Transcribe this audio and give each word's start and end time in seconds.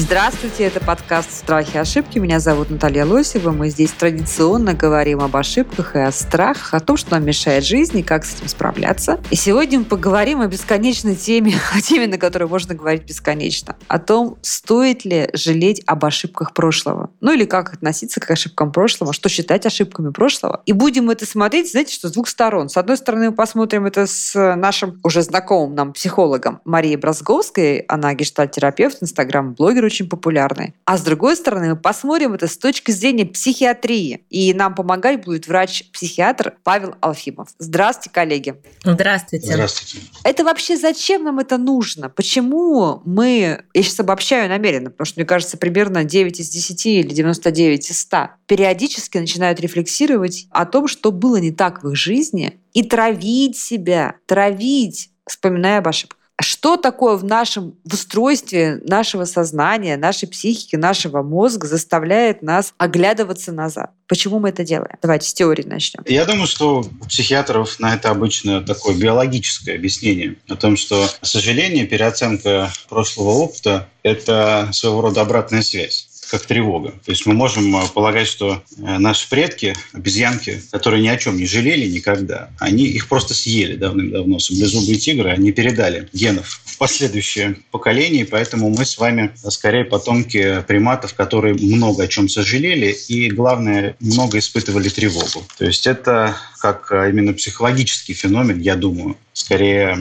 Здравствуйте, 0.00 0.62
это 0.62 0.78
подкаст 0.78 1.32
«Страхи 1.32 1.74
и 1.74 1.78
ошибки». 1.78 2.20
Меня 2.20 2.38
зовут 2.38 2.70
Наталья 2.70 3.04
Лосева. 3.04 3.50
Мы 3.50 3.68
здесь 3.68 3.90
традиционно 3.90 4.72
говорим 4.72 5.20
об 5.20 5.36
ошибках 5.36 5.96
и 5.96 5.98
о 5.98 6.12
страхах, 6.12 6.72
о 6.72 6.78
том, 6.78 6.96
что 6.96 7.10
нам 7.10 7.24
мешает 7.24 7.64
жизни, 7.64 8.02
как 8.02 8.24
с 8.24 8.36
этим 8.36 8.46
справляться. 8.46 9.18
И 9.32 9.34
сегодня 9.34 9.80
мы 9.80 9.84
поговорим 9.84 10.40
о 10.40 10.46
бесконечной 10.46 11.16
теме, 11.16 11.54
о 11.74 11.80
теме, 11.80 12.06
на 12.06 12.16
которой 12.16 12.48
можно 12.48 12.76
говорить 12.76 13.06
бесконечно. 13.06 13.74
О 13.88 13.98
том, 13.98 14.38
стоит 14.40 15.04
ли 15.04 15.30
жалеть 15.32 15.82
об 15.84 16.04
ошибках 16.04 16.54
прошлого. 16.54 17.10
Ну 17.20 17.32
или 17.32 17.44
как 17.44 17.74
относиться 17.74 18.20
к 18.20 18.30
ошибкам 18.30 18.70
прошлого, 18.70 19.12
что 19.12 19.28
считать 19.28 19.66
ошибками 19.66 20.12
прошлого. 20.12 20.62
И 20.64 20.72
будем 20.72 21.10
это 21.10 21.26
смотреть, 21.26 21.72
знаете, 21.72 21.92
что 21.92 22.06
с 22.06 22.12
двух 22.12 22.28
сторон. 22.28 22.68
С 22.68 22.76
одной 22.76 22.98
стороны, 22.98 23.30
мы 23.30 23.34
посмотрим 23.34 23.84
это 23.84 24.06
с 24.06 24.54
нашим 24.54 25.00
уже 25.02 25.22
знакомым 25.22 25.74
нам 25.74 25.92
психологом 25.92 26.60
Марией 26.64 26.94
Бразговской. 26.94 27.78
Она 27.88 28.14
гештальтерапевт, 28.14 29.02
инстаграм-блогер 29.02 29.87
очень 29.88 30.08
популярны. 30.08 30.74
А 30.84 30.96
с 30.96 31.02
другой 31.02 31.36
стороны, 31.36 31.70
мы 31.70 31.76
посмотрим 31.76 32.34
это 32.34 32.46
с 32.46 32.56
точки 32.56 32.90
зрения 32.90 33.26
психиатрии. 33.26 34.24
И 34.30 34.54
нам 34.54 34.74
помогать 34.74 35.24
будет 35.24 35.48
врач-психиатр 35.48 36.54
Павел 36.62 36.94
Алфимов. 37.00 37.48
Здравствуйте, 37.58 38.10
коллеги. 38.10 38.54
Здравствуйте. 38.84 39.52
Здравствуйте. 39.52 40.06
Это 40.24 40.44
вообще 40.44 40.76
зачем 40.76 41.24
нам 41.24 41.38
это 41.38 41.58
нужно? 41.58 42.08
Почему 42.08 43.02
мы, 43.04 43.64
я 43.74 43.82
сейчас 43.82 44.00
обобщаю 44.00 44.48
намеренно, 44.48 44.90
потому 44.90 45.06
что 45.06 45.20
мне 45.20 45.26
кажется, 45.26 45.56
примерно 45.56 46.04
9 46.04 46.40
из 46.40 46.48
10 46.48 46.86
или 46.86 47.08
99 47.08 47.90
из 47.90 47.98
100 48.00 48.30
периодически 48.46 49.18
начинают 49.18 49.60
рефлексировать 49.60 50.46
о 50.50 50.66
том, 50.66 50.88
что 50.88 51.12
было 51.12 51.36
не 51.36 51.52
так 51.52 51.82
в 51.82 51.88
их 51.88 51.96
жизни, 51.96 52.60
и 52.72 52.82
травить 52.82 53.56
себя, 53.56 54.16
травить, 54.26 55.10
вспоминая 55.26 55.78
об 55.78 55.88
ошибках. 55.88 56.17
Что 56.40 56.76
такое 56.76 57.16
в 57.16 57.24
нашем 57.24 57.74
в 57.84 57.94
устройстве 57.94 58.80
нашего 58.84 59.24
сознания, 59.24 59.96
нашей 59.96 60.28
психики, 60.28 60.76
нашего 60.76 61.22
мозга 61.22 61.66
заставляет 61.66 62.42
нас 62.42 62.74
оглядываться 62.78 63.50
назад? 63.50 63.90
Почему 64.06 64.38
мы 64.38 64.50
это 64.50 64.64
делаем? 64.64 64.96
Давайте 65.02 65.28
с 65.28 65.34
теории 65.34 65.64
начнем. 65.64 66.04
Я 66.06 66.24
думаю, 66.26 66.46
что 66.46 66.80
у 66.80 67.04
психиатров 67.06 67.80
на 67.80 67.94
это 67.94 68.10
обычно 68.10 68.62
такое 68.62 68.96
биологическое 68.96 69.74
объяснение 69.74 70.36
о 70.48 70.54
том, 70.54 70.76
что 70.76 71.08
сожаление, 71.22 71.86
переоценка 71.86 72.72
прошлого 72.88 73.30
опыта– 73.30 73.88
это 74.04 74.68
своего 74.72 75.00
рода 75.00 75.22
обратная 75.22 75.62
связь 75.62 76.07
как 76.30 76.44
тревога. 76.46 76.90
То 77.04 77.10
есть 77.10 77.26
мы 77.26 77.34
можем 77.34 77.74
э, 77.76 77.88
полагать, 77.94 78.26
что 78.26 78.62
э, 78.76 78.98
наши 78.98 79.28
предки, 79.28 79.74
обезьянки, 79.92 80.62
которые 80.70 81.02
ни 81.02 81.08
о 81.08 81.16
чем 81.16 81.36
не 81.36 81.46
жалели 81.46 81.88
никогда, 81.88 82.50
они 82.58 82.84
их 82.84 83.08
просто 83.08 83.34
съели 83.34 83.76
давным-давно, 83.76 84.38
саблезубые 84.38 84.98
тигры, 84.98 85.30
они 85.30 85.52
передали 85.52 86.08
генов 86.12 86.60
в 86.64 86.78
последующее 86.78 87.56
поколение, 87.70 88.26
поэтому 88.26 88.70
мы 88.70 88.84
с 88.84 88.98
вами 88.98 89.32
э, 89.42 89.50
скорее 89.50 89.84
потомки 89.84 90.62
приматов, 90.66 91.14
которые 91.14 91.54
много 91.54 92.04
о 92.04 92.08
чем 92.08 92.28
сожалели 92.28 92.96
и, 93.08 93.30
главное, 93.30 93.96
много 94.00 94.38
испытывали 94.38 94.88
тревогу. 94.88 95.44
То 95.56 95.64
есть 95.64 95.86
это 95.86 96.36
как 96.60 96.90
именно 96.92 97.32
психологический 97.32 98.14
феномен, 98.14 98.60
я 98.60 98.76
думаю, 98.76 99.16
скорее 99.32 99.96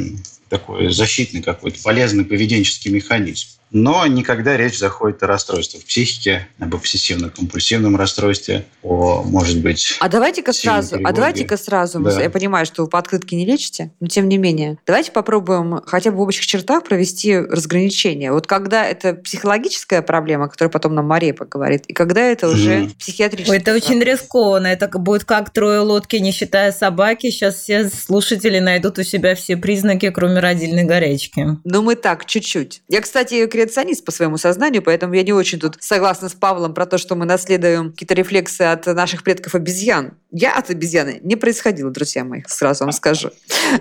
такой 0.49 0.91
защитный 0.91 1.41
какой-то 1.41 1.81
полезный 1.81 2.25
поведенческий 2.25 2.91
механизм. 2.91 3.47
Но 3.71 4.05
никогда 4.07 4.55
речь 4.55 4.79
заходит 4.79 5.21
о 5.23 5.27
расстройствах 5.27 5.83
психики, 5.83 6.47
об 6.59 6.75
обсессивно-компульсивном 6.75 7.95
расстройстве, 7.97 8.65
о, 8.83 9.23
может 9.23 9.61
быть... 9.61 9.97
А 9.99 10.09
давайте-ка 10.09 10.53
сразу, 10.53 10.97
а 11.03 11.11
давайте-ка 11.11 11.57
сразу, 11.57 11.99
да. 11.99 12.21
я 12.21 12.29
понимаю, 12.29 12.65
что 12.65 12.83
вы 12.83 12.89
по 12.89 12.99
открытке 12.99 13.35
не 13.35 13.45
лечите, 13.45 13.91
но 13.99 14.07
тем 14.07 14.29
не 14.29 14.37
менее, 14.37 14.77
давайте 14.85 15.11
попробуем 15.11 15.81
хотя 15.85 16.11
бы 16.11 16.17
в 16.17 16.21
общих 16.21 16.45
чертах 16.45 16.83
провести 16.83 17.37
разграничение. 17.37 18.31
Вот 18.31 18.47
когда 18.47 18.85
это 18.85 19.13
психологическая 19.13 20.01
проблема, 20.01 20.47
которая 20.47 20.71
потом 20.71 20.95
нам 20.95 21.05
Мария 21.05 21.33
поговорит, 21.33 21.85
и 21.87 21.93
когда 21.93 22.21
это 22.21 22.47
уже 22.47 22.83
mm. 22.83 22.97
психиатрическая 22.97 23.59
Это 23.59 23.73
очень 23.73 23.99
рискованно. 24.01 24.67
Это 24.67 24.87
будет 24.99 25.23
как 25.25 25.51
трое 25.51 25.79
лодки, 25.79 26.15
не 26.17 26.31
считая 26.31 26.71
собаки. 26.71 27.29
Сейчас 27.29 27.55
все 27.55 27.89
слушатели 27.89 28.59
найдут 28.59 28.99
у 28.99 29.03
себя 29.03 29.35
все 29.35 29.57
признаки, 29.57 30.09
кроме 30.09 30.39
родильной 30.39 30.83
горячки. 30.83 31.57
Ну, 31.63 31.81
мы 31.81 31.95
так, 31.95 32.25
чуть-чуть. 32.25 32.81
Я, 32.87 33.01
кстати, 33.01 33.45
креационист 33.57 34.05
по 34.05 34.11
своему 34.11 34.37
сознанию, 34.37 34.83
поэтому 34.83 35.15
я 35.15 35.23
не 35.23 35.33
очень 35.33 35.59
тут 35.59 35.77
согласна 35.79 36.29
с 36.29 36.33
Павлом 36.33 36.75
про 36.75 36.85
то, 36.85 36.99
что 36.99 37.15
мы 37.15 37.25
наследуем 37.25 37.91
какие-то 37.91 38.13
рефлексы 38.13 38.61
от 38.61 38.85
наших 38.85 39.23
предков 39.23 39.55
обезьян. 39.55 40.13
Я 40.31 40.55
от 40.55 40.69
обезьяны 40.69 41.19
не 41.23 41.35
происходила, 41.35 41.89
друзья 41.89 42.23
мои, 42.23 42.43
сразу 42.45 42.83
вам 42.83 42.91
скажу. 42.91 43.31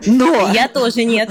Но... 0.07 0.51
Я 0.55 0.69
тоже 0.69 1.05
нет. 1.05 1.29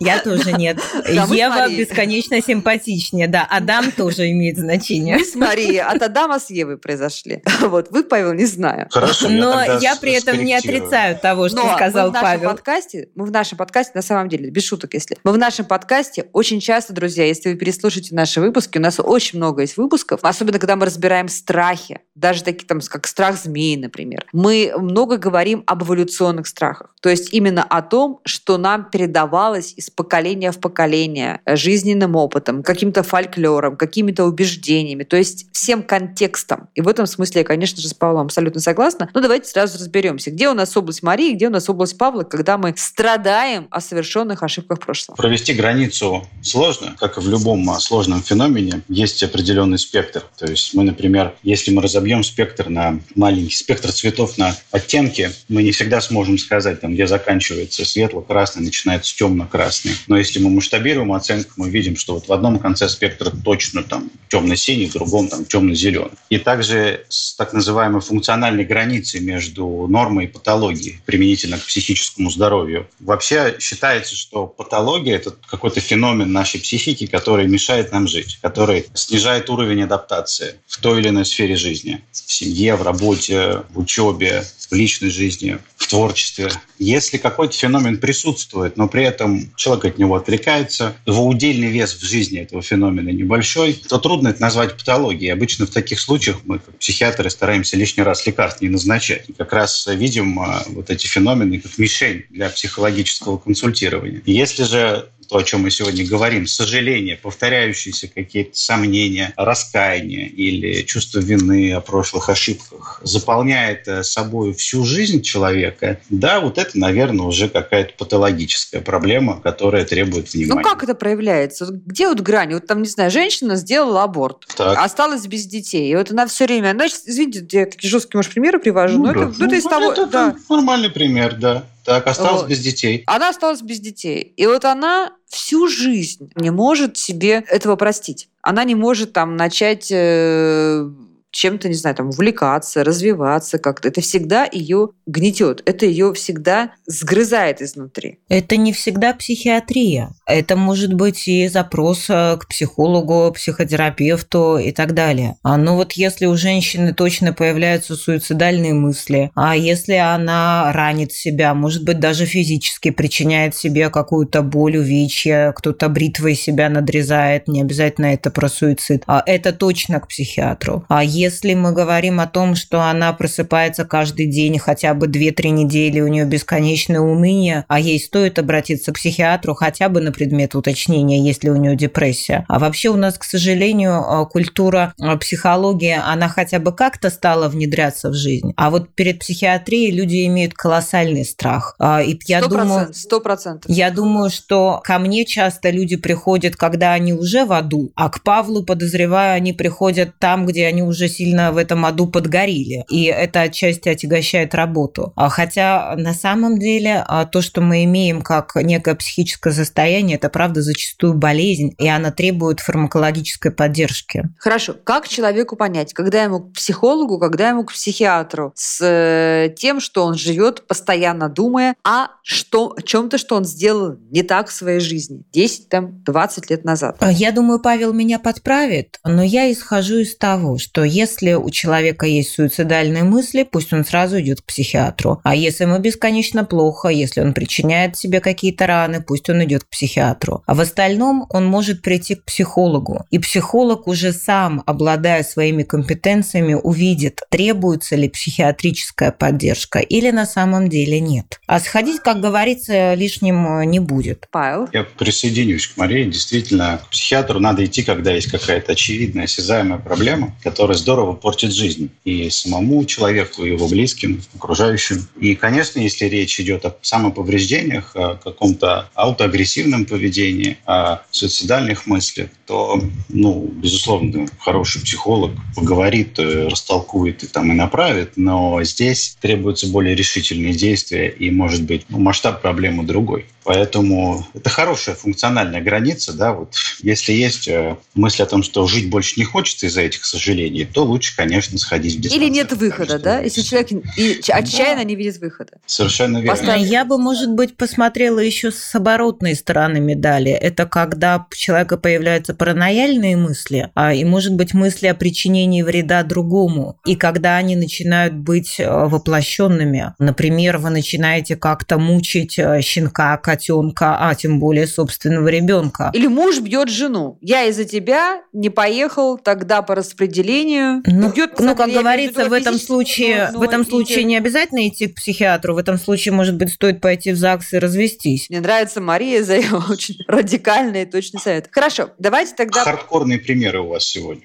Я 0.00 0.18
тоже 0.18 0.52
нет. 0.52 0.78
Да, 1.04 1.26
Ева 1.26 1.68
бесконечно 1.68 2.42
симпатичнее. 2.42 3.28
Да, 3.28 3.46
Адам 3.48 3.92
тоже 3.92 4.30
имеет 4.30 4.58
значение. 4.58 5.18
Мы 5.18 5.24
с 5.24 5.36
Марией 5.36 5.80
от 5.80 6.02
Адама 6.02 6.40
с 6.40 6.50
Евой 6.50 6.78
произошли. 6.78 7.42
Вот, 7.74 7.90
вы, 7.90 8.04
Павел, 8.04 8.34
не 8.34 8.44
знаю. 8.44 8.88
Хорошо, 8.90 9.28
Но 9.28 9.60
я, 9.62 9.78
я 9.80 9.96
при 9.96 10.12
этом 10.12 10.44
не 10.44 10.54
отрицаю 10.54 11.18
того, 11.18 11.48
что 11.48 11.64
Но 11.64 11.74
сказал 11.74 12.10
мы 12.10 12.18
в 12.18 12.20
Павел. 12.20 12.50
Подкасте, 12.50 13.08
мы 13.14 13.24
в 13.26 13.30
нашем 13.30 13.58
подкасте, 13.58 13.92
на 13.94 14.02
самом 14.02 14.28
деле, 14.28 14.50
без 14.50 14.64
шуток, 14.64 14.94
если... 14.94 15.16
Мы 15.24 15.32
в 15.32 15.38
нашем 15.38 15.64
подкасте 15.64 16.26
очень 16.32 16.60
часто, 16.60 16.92
друзья, 16.92 17.24
если 17.24 17.50
вы 17.50 17.56
переслушаете 17.84 18.14
наши 18.14 18.40
выпуски, 18.40 18.78
у 18.78 18.80
нас 18.80 18.98
очень 18.98 19.38
много 19.38 19.60
есть 19.60 19.76
выпусков, 19.76 20.20
особенно 20.22 20.58
когда 20.58 20.76
мы 20.76 20.86
разбираем 20.86 21.28
страхи, 21.28 22.00
даже 22.14 22.42
такие 22.42 22.66
там, 22.66 22.80
как 22.80 23.06
страх 23.06 23.36
змеи, 23.36 23.76
например. 23.76 24.24
Мы 24.32 24.72
много 24.78 25.18
говорим 25.18 25.64
об 25.66 25.82
эволюционных 25.82 26.46
страхах. 26.46 26.94
То 27.02 27.10
есть 27.10 27.34
именно 27.34 27.62
о 27.62 27.82
том, 27.82 28.20
что 28.24 28.56
нам 28.56 28.88
передавалось 28.88 29.74
из 29.76 29.90
поколения 29.90 30.52
в 30.52 30.58
поколение 30.58 31.40
жизненным 31.46 32.16
опытом, 32.16 32.62
каким-то 32.62 33.02
фольклором, 33.02 33.76
какими-то 33.76 34.24
убеждениями, 34.24 35.04
то 35.04 35.16
есть 35.18 35.48
всем 35.52 35.82
контекстом. 35.82 36.68
И 36.74 36.80
в 36.80 36.88
этом 36.88 37.06
смысле 37.06 37.42
я, 37.42 37.44
конечно 37.44 37.82
же, 37.82 37.88
с 37.88 37.94
Павлом 37.94 38.26
абсолютно 38.26 38.62
согласна. 38.62 39.10
Но 39.12 39.20
давайте 39.20 39.50
сразу 39.50 39.78
разберемся, 39.78 40.30
где 40.30 40.48
у 40.48 40.54
нас 40.54 40.74
область 40.74 41.02
Марии, 41.02 41.34
где 41.34 41.48
у 41.48 41.50
нас 41.50 41.68
область 41.68 41.98
Павла, 41.98 42.22
когда 42.22 42.56
мы 42.56 42.72
страдаем 42.78 43.68
о 43.70 43.82
совершенных 43.82 44.42
ошибках 44.42 44.80
прошлого. 44.80 45.16
Провести 45.16 45.52
границу 45.52 46.26
сложно, 46.42 46.96
как 46.98 47.18
и 47.18 47.20
в 47.20 47.28
любом 47.28 47.60
сложном 47.80 48.22
феномене. 48.22 48.82
Есть 48.88 49.22
определенный 49.22 49.78
спектр. 49.78 50.24
То 50.38 50.46
есть 50.46 50.74
мы, 50.74 50.84
например, 50.84 51.34
если 51.42 51.70
мы 51.70 51.82
разобьем 51.82 52.24
спектр 52.24 52.68
на 52.68 53.00
маленький 53.14 53.54
спектр 53.54 53.92
цветов 53.92 54.38
на 54.38 54.56
оттенки, 54.70 55.30
мы 55.48 55.62
не 55.62 55.72
всегда 55.72 56.00
сможем 56.00 56.38
сказать, 56.38 56.80
там, 56.80 56.94
где 56.94 57.06
заканчивается 57.06 57.84
светло-красный, 57.84 58.62
начинается 58.62 59.16
темно-красный. 59.16 59.92
Но 60.06 60.16
если 60.16 60.38
мы 60.38 60.50
масштабируем 60.50 61.12
оценку, 61.12 61.52
мы 61.56 61.70
видим, 61.70 61.96
что 61.96 62.14
вот 62.14 62.28
в 62.28 62.32
одном 62.32 62.58
конце 62.58 62.88
спектра 62.88 63.30
точно 63.30 63.82
там 63.82 64.10
темно-синий, 64.28 64.86
в 64.86 64.92
другом 64.92 65.28
там 65.28 65.44
темно-зеленый. 65.44 66.12
И 66.30 66.38
также 66.38 67.04
с 67.08 67.34
так 67.34 67.52
называемой 67.52 68.00
функциональной 68.00 68.64
границей 68.64 69.20
между 69.20 69.86
нормой 69.88 70.24
и 70.24 70.28
патологией 70.28 71.00
применительно 71.04 71.58
к 71.58 71.66
психическому 71.66 72.30
здоровью. 72.30 72.88
Вообще 73.00 73.56
считается, 73.60 74.16
что 74.16 74.46
патология– 74.46 75.14
это 75.16 75.34
какой-то 75.48 75.80
феномен 75.80 76.32
нашей 76.32 76.60
психики, 76.60 77.06
который 77.06 77.46
мешает 77.64 77.92
нам 77.92 78.06
жить, 78.06 78.38
который 78.42 78.84
снижает 78.92 79.48
уровень 79.48 79.84
адаптации 79.84 80.56
в 80.66 80.78
той 80.80 81.00
или 81.00 81.08
иной 81.08 81.24
сфере 81.24 81.56
жизни. 81.56 82.02
В 82.12 82.30
семье, 82.30 82.74
в 82.76 82.82
работе, 82.82 83.62
в 83.70 83.78
учебе, 83.78 84.44
в 84.70 84.74
личной 84.74 85.08
жизни, 85.08 85.58
в 85.76 85.86
творчестве. 85.86 86.50
Если 86.78 87.16
какой-то 87.16 87.56
феномен 87.56 87.98
присутствует, 87.98 88.76
но 88.76 88.88
при 88.88 89.04
этом 89.04 89.54
человек 89.56 89.84
от 89.84 89.98
него 89.98 90.16
отвлекается, 90.16 90.94
его 91.06 91.26
удельный 91.26 91.68
вес 91.68 91.94
в 91.94 92.02
жизни 92.02 92.40
этого 92.40 92.60
феномена 92.60 93.10
небольшой, 93.10 93.72
то 93.74 93.98
трудно 93.98 94.28
это 94.28 94.42
назвать 94.42 94.76
патологией. 94.76 95.32
Обычно 95.32 95.66
в 95.66 95.70
таких 95.70 96.00
случаях 96.00 96.38
мы, 96.44 96.58
как 96.58 96.76
психиатры, 96.78 97.30
стараемся 97.30 97.76
лишний 97.76 98.02
раз 98.02 98.26
лекарств 98.26 98.60
не 98.60 98.68
назначать. 98.68 99.28
И 99.28 99.32
как 99.32 99.52
раз 99.52 99.86
видим 99.86 100.38
а, 100.40 100.64
вот 100.68 100.90
эти 100.90 101.06
феномены 101.06 101.60
как 101.60 101.78
мишень 101.78 102.24
для 102.28 102.50
психологического 102.50 103.38
консультирования. 103.38 104.20
Если 104.26 104.64
же 104.64 105.08
то, 105.34 105.38
о 105.38 105.42
чем 105.42 105.62
мы 105.62 105.70
сегодня 105.72 106.06
говорим, 106.06 106.46
сожаление, 106.46 107.16
повторяющиеся 107.16 108.06
какие-то 108.06 108.52
сомнения, 108.52 109.34
раскаяние 109.36 110.28
или 110.28 110.82
чувство 110.82 111.18
вины 111.18 111.72
о 111.72 111.80
прошлых 111.80 112.28
ошибках 112.28 113.00
заполняет 113.02 113.88
э, 113.88 114.04
собой 114.04 114.54
всю 114.54 114.84
жизнь 114.84 115.22
человека, 115.22 115.98
да, 116.08 116.38
вот 116.38 116.56
это, 116.56 116.78
наверное, 116.78 117.26
уже 117.26 117.48
какая-то 117.48 117.94
патологическая 117.98 118.80
проблема, 118.80 119.40
которая 119.40 119.84
требует 119.84 120.32
внимания. 120.32 120.54
Ну, 120.54 120.62
как 120.62 120.84
это 120.84 120.94
проявляется? 120.94 121.66
Где 121.68 122.06
вот 122.06 122.20
грань? 122.20 122.54
Вот 122.54 122.68
там, 122.68 122.82
не 122.82 122.88
знаю, 122.88 123.10
женщина 123.10 123.56
сделала 123.56 124.04
аборт, 124.04 124.46
так. 124.56 124.78
осталась 124.78 125.26
без 125.26 125.46
детей, 125.46 125.90
и 125.90 125.96
вот 125.96 126.12
она 126.12 126.28
все 126.28 126.44
время... 126.44 126.74
Значит, 126.74 127.00
извините, 127.06 127.44
я 127.50 127.66
такие 127.66 127.90
жесткие, 127.90 128.20
может, 128.20 128.32
примеры 128.32 128.60
привожу, 128.60 128.98
ну, 128.98 129.06
но 129.06 129.12
да. 129.12 129.20
это, 129.22 129.34
ну, 129.36 129.46
это 129.46 129.56
из 129.56 129.64
ну, 129.64 129.70
того... 129.70 129.92
Это, 129.92 130.06
да. 130.06 130.36
нормальный 130.48 130.90
пример, 130.90 131.34
да. 131.34 131.64
Так, 131.84 132.06
осталась 132.06 132.42
Вот. 132.42 132.50
без 132.50 132.60
детей. 132.60 133.04
Она 133.06 133.28
осталась 133.28 133.60
без 133.62 133.80
детей. 133.80 134.20
И 134.36 134.46
вот 134.46 134.64
она 134.64 135.12
всю 135.28 135.68
жизнь 135.68 136.30
не 136.34 136.50
может 136.50 136.96
себе 136.96 137.44
этого 137.48 137.76
простить. 137.76 138.28
Она 138.42 138.64
не 138.64 138.74
может 138.74 139.12
там 139.12 139.36
начать 139.36 139.88
э, 139.90 140.88
чем-то, 141.34 141.68
не 141.68 141.74
знаю, 141.74 141.96
там, 141.96 142.08
увлекаться, 142.08 142.84
развиваться 142.84 143.58
как-то. 143.58 143.88
Это 143.88 144.00
всегда 144.00 144.48
ее 144.50 144.90
гнетет. 145.06 145.62
Это 145.66 145.84
ее 145.86 146.14
всегда 146.14 146.72
сгрызает 146.86 147.60
изнутри. 147.60 148.20
Это 148.28 148.56
не 148.56 148.72
всегда 148.72 149.12
психиатрия. 149.12 150.10
Это 150.26 150.56
может 150.56 150.94
быть 150.94 151.26
и 151.28 151.48
запрос 151.48 152.06
э, 152.08 152.36
к 152.38 152.48
психологу, 152.48 153.32
психотерапевту 153.32 154.58
и 154.58 154.70
так 154.70 154.94
далее. 154.94 155.36
А, 155.42 155.56
Но 155.56 155.76
вот 155.76 155.92
если 155.92 156.26
у 156.26 156.36
женщины 156.36 156.94
точно 156.94 157.32
появляются 157.32 157.96
суицидальные 157.96 158.74
мысли, 158.74 159.30
а 159.34 159.56
если 159.56 159.94
она 159.94 160.72
ранит 160.72 161.12
себя, 161.12 161.52
может 161.54 161.84
быть, 161.84 161.98
даже 161.98 162.26
физически 162.26 162.90
причиняет 162.90 163.56
себе 163.56 163.90
какую-то 163.90 164.42
боль, 164.42 164.76
увечья, 164.76 165.52
кто-то 165.56 165.88
бритвой 165.88 166.34
себя 166.34 166.68
надрезает, 166.68 167.48
не 167.48 167.60
обязательно 167.60 168.06
это 168.06 168.30
про 168.30 168.48
суицид, 168.48 169.02
а 169.06 169.22
это 169.26 169.52
точно 169.52 170.00
к 170.00 170.08
психиатру. 170.08 170.84
А 170.88 171.02
если 171.24 171.54
мы 171.54 171.72
говорим 171.72 172.20
о 172.20 172.26
том, 172.26 172.54
что 172.54 172.82
она 172.82 173.12
просыпается 173.14 173.84
каждый 173.84 174.26
день 174.26 174.58
хотя 174.58 174.92
бы 174.92 175.06
2-3 175.06 175.50
недели, 175.50 176.00
у 176.00 176.08
нее 176.08 176.26
бесконечное 176.26 177.00
уныние, 177.00 177.64
а 177.68 177.80
ей 177.80 177.98
стоит 177.98 178.38
обратиться 178.38 178.92
к 178.92 178.96
психиатру 178.96 179.54
хотя 179.54 179.88
бы 179.88 180.00
на 180.00 180.12
предмет 180.12 180.54
уточнения, 180.54 181.24
есть 181.24 181.42
ли 181.42 181.50
у 181.50 181.56
нее 181.56 181.76
депрессия. 181.76 182.44
А 182.48 182.58
вообще 182.58 182.90
у 182.90 182.96
нас, 182.96 183.16
к 183.16 183.24
сожалению, 183.24 184.02
э, 184.02 184.26
культура 184.30 184.92
э, 185.00 185.16
психологии, 185.16 185.96
она 185.98 186.28
хотя 186.28 186.58
бы 186.58 186.72
как-то 186.72 187.08
стала 187.08 187.48
внедряться 187.48 188.10
в 188.10 188.14
жизнь. 188.14 188.52
А 188.56 188.68
вот 188.68 188.94
перед 188.94 189.20
психиатрией 189.20 189.90
люди 189.90 190.26
имеют 190.26 190.52
колоссальный 190.54 191.24
страх. 191.24 191.74
А, 191.78 192.02
И 192.02 192.18
я 192.26 192.40
Сто 192.40 192.50
думаю... 192.50 192.66
процентов. 192.66 192.96
Сто 192.96 193.20
процентов. 193.20 193.70
Я 193.70 193.90
думаю, 193.90 194.30
что 194.30 194.80
ко 194.84 194.98
мне 194.98 195.24
часто 195.24 195.70
люди 195.70 195.96
приходят, 195.96 196.56
когда 196.56 196.92
они 196.92 197.14
уже 197.14 197.46
в 197.46 197.52
аду, 197.52 197.92
а 197.94 198.10
к 198.10 198.22
Павлу, 198.22 198.62
подозреваю, 198.62 199.36
они 199.36 199.52
приходят 199.52 200.18
там, 200.18 200.44
где 200.46 200.66
они 200.66 200.82
уже 200.82 201.08
сильно 201.14 201.52
в 201.52 201.56
этом 201.56 201.84
аду 201.84 202.06
подгорели. 202.06 202.84
И 202.88 203.04
это 203.04 203.42
отчасти 203.42 203.88
отягощает 203.88 204.54
работу. 204.54 205.12
А 205.16 205.28
Хотя 205.28 205.94
на 205.96 206.14
самом 206.14 206.58
деле 206.58 207.04
а, 207.06 207.26
то, 207.26 207.42
что 207.42 207.60
мы 207.60 207.84
имеем 207.84 208.22
как 208.22 208.56
некое 208.56 208.94
психическое 208.94 209.52
состояние, 209.52 210.16
это 210.16 210.28
правда 210.28 210.62
зачастую 210.62 211.14
болезнь, 211.14 211.74
и 211.78 211.88
она 211.88 212.10
требует 212.10 212.60
фармакологической 212.60 213.50
поддержки. 213.50 214.24
Хорошо. 214.38 214.74
Как 214.84 215.08
человеку 215.08 215.56
понять, 215.56 215.92
когда 215.92 216.22
ему 216.22 216.40
к 216.40 216.52
психологу, 216.54 217.18
когда 217.18 217.50
ему 217.50 217.64
к 217.64 217.72
психиатру, 217.72 218.52
с 218.54 218.80
э, 218.82 219.54
тем, 219.56 219.80
что 219.80 220.04
он 220.04 220.14
живет, 220.14 220.66
постоянно 220.66 221.28
думая 221.28 221.74
о, 221.84 222.06
что, 222.22 222.74
о 222.76 222.82
чем-то, 222.82 223.18
что 223.18 223.36
он 223.36 223.44
сделал 223.44 223.96
не 224.10 224.22
так 224.22 224.48
в 224.48 224.52
своей 224.52 224.80
жизни 224.80 225.24
10, 225.32 225.68
там, 225.68 226.02
20 226.04 226.50
лет 226.50 226.64
назад? 226.64 226.96
А, 227.00 227.12
Я 227.12 227.32
думаю, 227.32 227.60
Павел 227.60 227.92
меня 227.92 228.18
подправит, 228.18 228.98
но 229.04 229.22
я 229.22 229.52
исхожу 229.52 229.96
из 229.96 230.16
того, 230.16 230.58
что 230.58 230.84
если 230.84 231.03
у 231.34 231.50
человека 231.50 232.06
есть 232.06 232.30
суицидальные 232.32 233.04
мысли, 233.04 233.46
пусть 233.50 233.72
он 233.72 233.84
сразу 233.84 234.20
идет 234.20 234.40
к 234.40 234.44
психиатру. 234.44 235.20
А 235.24 235.34
если 235.34 235.64
ему 235.64 235.78
бесконечно 235.78 236.44
плохо, 236.44 236.88
если 236.88 237.20
он 237.20 237.34
причиняет 237.34 237.96
себе 237.96 238.20
какие-то 238.20 238.66
раны, 238.66 239.02
пусть 239.02 239.28
он 239.30 239.44
идет 239.44 239.64
к 239.64 239.68
психиатру. 239.68 240.42
А 240.46 240.54
в 240.54 240.60
остальном 240.60 241.26
он 241.30 241.46
может 241.46 241.82
прийти 241.82 242.14
к 242.14 242.24
психологу. 242.24 243.04
И 243.10 243.18
психолог 243.18 243.86
уже 243.86 244.12
сам, 244.12 244.62
обладая 244.66 245.22
своими 245.22 245.62
компетенциями, 245.62 246.54
увидит, 246.54 247.20
требуется 247.30 247.96
ли 247.96 248.08
психиатрическая 248.08 249.10
поддержка 249.10 249.78
или 249.78 250.10
на 250.10 250.26
самом 250.26 250.68
деле 250.68 251.00
нет. 251.00 251.40
А 251.46 251.60
сходить, 251.60 252.00
как 252.00 252.20
говорится, 252.20 252.94
лишним 252.94 253.60
э, 253.60 253.64
не 253.66 253.80
будет. 253.80 254.26
Павел? 254.30 254.68
Я 254.72 254.84
присоединюсь 254.84 255.66
к 255.66 255.76
Марии. 255.76 256.04
Действительно, 256.04 256.80
к 256.84 256.90
психиатру 256.90 257.40
надо 257.40 257.64
идти, 257.64 257.82
когда 257.82 258.12
есть 258.12 258.30
какая-то 258.30 258.72
очевидная, 258.72 259.24
осязаемая 259.24 259.78
проблема, 259.78 260.34
которая 260.42 260.76
здорово 260.84 261.14
портит 261.14 261.52
жизнь 261.52 261.90
и 262.04 262.28
самому 262.28 262.84
человеку, 262.84 263.42
и 263.42 263.52
его 263.52 263.66
близким, 263.68 264.22
окружающим. 264.36 265.08
И, 265.18 265.34
конечно, 265.34 265.80
если 265.80 266.04
речь 266.04 266.38
идет 266.38 266.66
о 266.66 266.76
самоповреждениях, 266.82 267.96
о 267.96 268.16
каком-то 268.16 268.90
аутоагрессивном 268.94 269.86
поведении, 269.86 270.58
о 270.66 270.98
суицидальных 271.10 271.86
мыслях, 271.86 272.28
то, 272.46 272.82
ну, 273.08 273.50
безусловно, 273.56 274.26
хороший 274.38 274.82
психолог 274.82 275.32
поговорит, 275.56 276.18
э, 276.18 276.48
растолкует 276.48 277.22
и, 277.22 277.26
там, 277.28 277.50
и 277.50 277.54
направит, 277.54 278.12
но 278.16 278.62
здесь 278.62 279.16
требуются 279.22 279.66
более 279.68 279.94
решительные 279.94 280.52
действия, 280.52 281.08
и, 281.08 281.30
может 281.30 281.62
быть, 281.62 281.86
ну, 281.88 281.98
масштаб 281.98 282.42
проблемы 282.42 282.84
другой. 282.84 283.24
Поэтому 283.44 284.26
это 284.34 284.50
хорошая 284.50 284.94
функциональная 284.94 285.62
граница, 285.62 286.12
да, 286.12 286.32
вот 286.32 286.54
если 286.82 287.12
есть 287.12 287.48
э, 287.48 287.76
мысль 287.94 288.22
о 288.22 288.26
том, 288.26 288.42
что 288.42 288.66
жить 288.66 288.90
больше 288.90 289.18
не 289.18 289.24
хочется 289.24 289.66
из-за 289.66 289.82
этих 289.82 290.04
сожалений, 290.04 290.64
то 290.74 290.84
лучше, 290.84 291.16
конечно, 291.16 291.56
сходить 291.56 291.96
в 291.96 292.00
диспансер. 292.00 292.22
Или 292.26 292.32
нет 292.34 292.52
выхода, 292.52 292.98
да? 292.98 293.20
Если 293.20 293.42
человек 293.42 293.70
и 293.96 294.20
ч- 294.20 294.32
отчаянно 294.32 294.82
не 294.84 294.96
видит 294.96 295.18
выхода. 295.20 295.52
Совершенно 295.66 296.18
верно. 296.18 296.30
Поставь- 296.32 296.60
Я 296.62 296.84
бы, 296.84 296.98
может 296.98 297.30
быть, 297.30 297.56
посмотрела 297.56 298.18
еще 298.18 298.50
с 298.50 298.74
оборотной 298.74 299.36
стороны 299.36 299.78
медали. 299.80 300.32
Это 300.32 300.66
когда 300.66 301.26
у 301.30 301.34
человека 301.34 301.76
появляются 301.76 302.34
паранояльные 302.34 303.16
мысли, 303.16 303.70
а, 303.74 303.94
и, 303.94 304.04
может 304.04 304.34
быть, 304.34 304.52
мысли 304.52 304.88
о 304.88 304.94
причинении 304.94 305.62
вреда 305.62 306.02
другому. 306.02 306.78
И 306.84 306.96
когда 306.96 307.36
они 307.36 307.54
начинают 307.54 308.14
быть 308.14 308.58
э, 308.58 308.68
воплощенными. 308.68 309.94
Например, 309.98 310.58
вы 310.58 310.70
начинаете 310.70 311.36
как-то 311.36 311.78
мучить 311.78 312.38
э, 312.38 312.60
щенка, 312.62 313.16
котенка, 313.18 313.96
а 314.00 314.14
тем 314.16 314.40
более 314.40 314.66
собственного 314.66 315.28
ребенка. 315.28 315.90
Или 315.94 316.08
муж 316.08 316.40
бьет 316.40 316.68
жену. 316.68 317.16
Я 317.20 317.44
из-за 317.44 317.64
тебя 317.64 318.22
не 318.32 318.50
поехал 318.50 319.18
тогда 319.18 319.62
по 319.62 319.74
распределению. 319.76 320.63
Ну, 320.86 321.12
Бьет, 321.12 321.38
ну, 321.38 321.54
как 321.54 321.70
говорится, 321.70 322.28
в 322.28 322.32
этом 322.32 322.58
случае, 322.58 323.30
в 323.34 323.42
этом 323.42 323.64
случае 323.64 323.98
идет. 323.98 324.06
не 324.06 324.16
обязательно 324.16 324.68
идти 324.68 324.88
к 324.88 324.96
психиатру. 324.96 325.54
В 325.54 325.58
этом 325.58 325.78
случае, 325.78 326.12
может 326.12 326.36
быть, 326.36 326.52
стоит 326.52 326.80
пойти 326.80 327.12
в 327.12 327.16
ЗАГС 327.16 327.52
и 327.54 327.58
развестись. 327.58 328.28
Мне 328.28 328.40
нравится 328.40 328.80
Мария 328.80 329.22
за 329.22 329.36
ее 329.36 329.56
очень 329.70 329.96
радикальный 330.06 330.82
и 330.82 330.86
точный 330.86 331.20
совет. 331.20 331.48
Хорошо, 331.50 331.90
давайте 331.98 332.34
тогда 332.34 332.62
Хардкорные 332.64 333.18
примеры 333.18 333.60
у 333.60 333.68
вас 333.68 333.84
сегодня. 333.84 334.24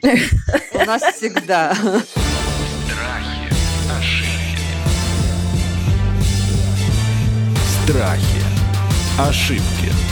у 0.74 0.86
нас 0.86 1.02
всегда. 1.16 1.76
Страхи, 2.94 3.50
ошибки, 3.90 4.70
Страхи. 7.86 8.40
Ошибки. 9.18 10.09